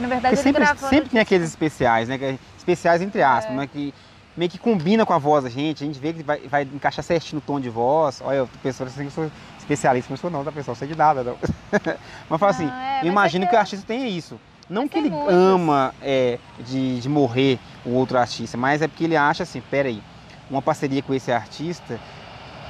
Na 0.00 0.08
verdade, 0.08 0.34
Porque 0.34 0.36
sempre, 0.36 0.66
sempre 0.88 1.10
tem 1.10 1.20
aqueles 1.20 1.48
especiais, 1.48 2.08
né? 2.08 2.18
É 2.20 2.38
especiais 2.58 3.00
entre 3.00 3.22
aspas, 3.22 3.52
é. 3.52 3.56
né? 3.56 3.66
Que 3.66 3.94
meio 4.36 4.50
que 4.50 4.58
combina 4.58 5.04
com 5.04 5.12
a 5.12 5.18
voz 5.18 5.44
da 5.44 5.50
gente, 5.50 5.82
a 5.82 5.86
gente 5.86 5.98
vê 5.98 6.12
que 6.12 6.22
vai, 6.22 6.40
vai 6.40 6.62
encaixar 6.62 7.04
certinho 7.04 7.36
no 7.36 7.40
tom 7.40 7.60
de 7.60 7.68
voz. 7.68 8.20
Olha, 8.24 8.36
eu 8.36 8.48
penso 8.62 8.82
assim 8.82 9.04
eu 9.04 9.10
sou 9.10 9.30
especialista, 9.58 10.08
mas 10.10 10.18
eu 10.18 10.22
sou 10.22 10.30
não, 10.30 10.44
tá 10.44 10.52
pessoal? 10.52 10.74
Sei 10.74 10.88
de 10.88 10.96
nada, 10.96 11.22
não. 11.22 11.36
mas 12.28 12.40
fala 12.40 12.52
assim, 12.52 12.68
é, 12.68 13.00
eu 13.02 13.08
imagino 13.08 13.44
é 13.44 13.46
que, 13.46 13.50
que 13.50 13.56
o 13.56 13.60
artista 13.60 13.84
tenha 13.86 14.08
isso. 14.08 14.40
Não 14.68 14.86
que 14.86 14.98
ele 14.98 15.10
muitos. 15.10 15.34
ama 15.34 15.92
é, 16.00 16.38
de, 16.60 17.00
de 17.00 17.08
morrer 17.08 17.58
o 17.84 17.90
outro 17.90 18.16
artista, 18.16 18.56
mas 18.56 18.80
é 18.80 18.86
porque 18.86 19.04
ele 19.04 19.16
acha 19.16 19.42
assim, 19.42 19.60
peraí, 19.60 20.00
uma 20.48 20.62
parceria 20.62 21.02
com 21.02 21.12
esse 21.12 21.32
artista, 21.32 21.98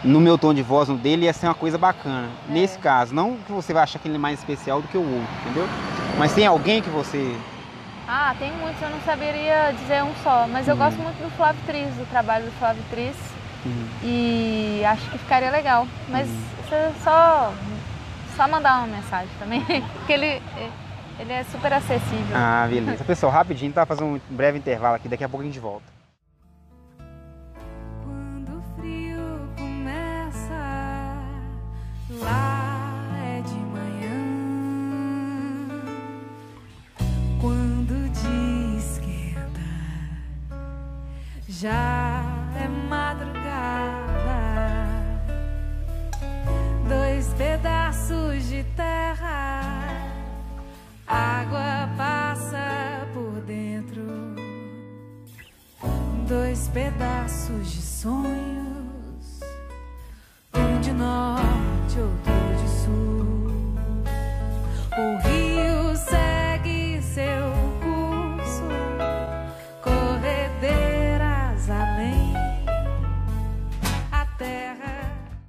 no 0.03 0.21
meu 0.21 0.39
tom 0.39 0.55
de 0.55 0.63
voz, 0.63 0.89
no 0.89 0.97
dele, 0.97 1.27
ia 1.27 1.33
ser 1.33 1.47
uma 1.47 1.55
coisa 1.55 1.77
bacana. 1.77 2.29
É. 2.49 2.53
Nesse 2.53 2.79
caso, 2.79 3.15
não 3.15 3.37
que 3.37 3.53
você 3.53 3.73
vai 3.73 3.83
achar 3.83 3.99
que 3.99 4.09
ele 4.09 4.15
é 4.15 4.19
mais 4.19 4.39
especial 4.39 4.81
do 4.81 4.89
que 4.89 4.97
o 4.97 5.03
outro, 5.03 5.29
entendeu? 5.43 5.69
Mas 6.19 6.33
tem 6.35 6.47
alguém 6.47 6.83
que 6.83 6.91
você. 6.91 7.37
Ah, 8.13 8.35
tem 8.41 8.51
muitos, 8.55 8.83
eu 8.83 8.91
não 8.91 9.01
saberia 9.03 9.73
dizer 9.79 10.03
um 10.03 10.13
só, 10.25 10.45
mas 10.49 10.67
eu 10.67 10.75
uhum. 10.75 10.81
gosto 10.81 10.99
muito 10.99 11.23
do 11.23 11.31
Flávio 11.37 11.63
Tris, 11.65 11.95
do 11.95 12.05
trabalho 12.11 12.45
do 12.45 12.51
Flávio 12.59 12.83
Tris. 12.91 13.15
Uhum. 13.65 13.89
E 14.03 14.83
acho 14.85 15.09
que 15.13 15.19
ficaria 15.19 15.49
legal. 15.49 15.87
Mas 16.09 16.29
uhum. 16.29 16.93
só, 17.05 17.55
só 18.35 18.49
mandar 18.49 18.79
uma 18.79 18.97
mensagem 18.97 19.31
também, 19.39 19.65
porque 19.95 20.13
ele, 20.13 20.43
ele 21.21 21.33
é 21.33 21.45
super 21.45 21.73
acessível. 21.73 22.35
Ah, 22.37 22.67
beleza. 22.69 23.05
Pessoal, 23.05 23.31
rapidinho, 23.31 23.73
tá? 23.73 23.87
Fazer 23.87 24.03
um 24.03 24.21
breve 24.29 24.59
intervalo 24.59 24.97
aqui, 24.97 25.09
daqui 25.09 25.23
a 25.23 25.29
pouco 25.29 25.45
a 25.45 25.47
gente 25.47 25.61
volta. 25.61 26.00
Já 41.61 42.25
é 42.57 42.67
madrugada, 42.89 43.45
dois 46.89 47.35
pedaços 47.35 48.49
de 48.49 48.65
terra, 48.75 49.61
água 51.07 51.87
passa 51.99 53.07
por 53.13 53.43
dentro, 53.43 54.07
dois 56.27 56.67
pedaços 56.69 57.71
de 57.71 57.83
sonhos, 57.83 59.41
um 60.55 60.81
de 60.81 60.93
norte, 60.93 61.99
outro 61.99 62.33
de 62.57 62.69
sul. 62.71 63.31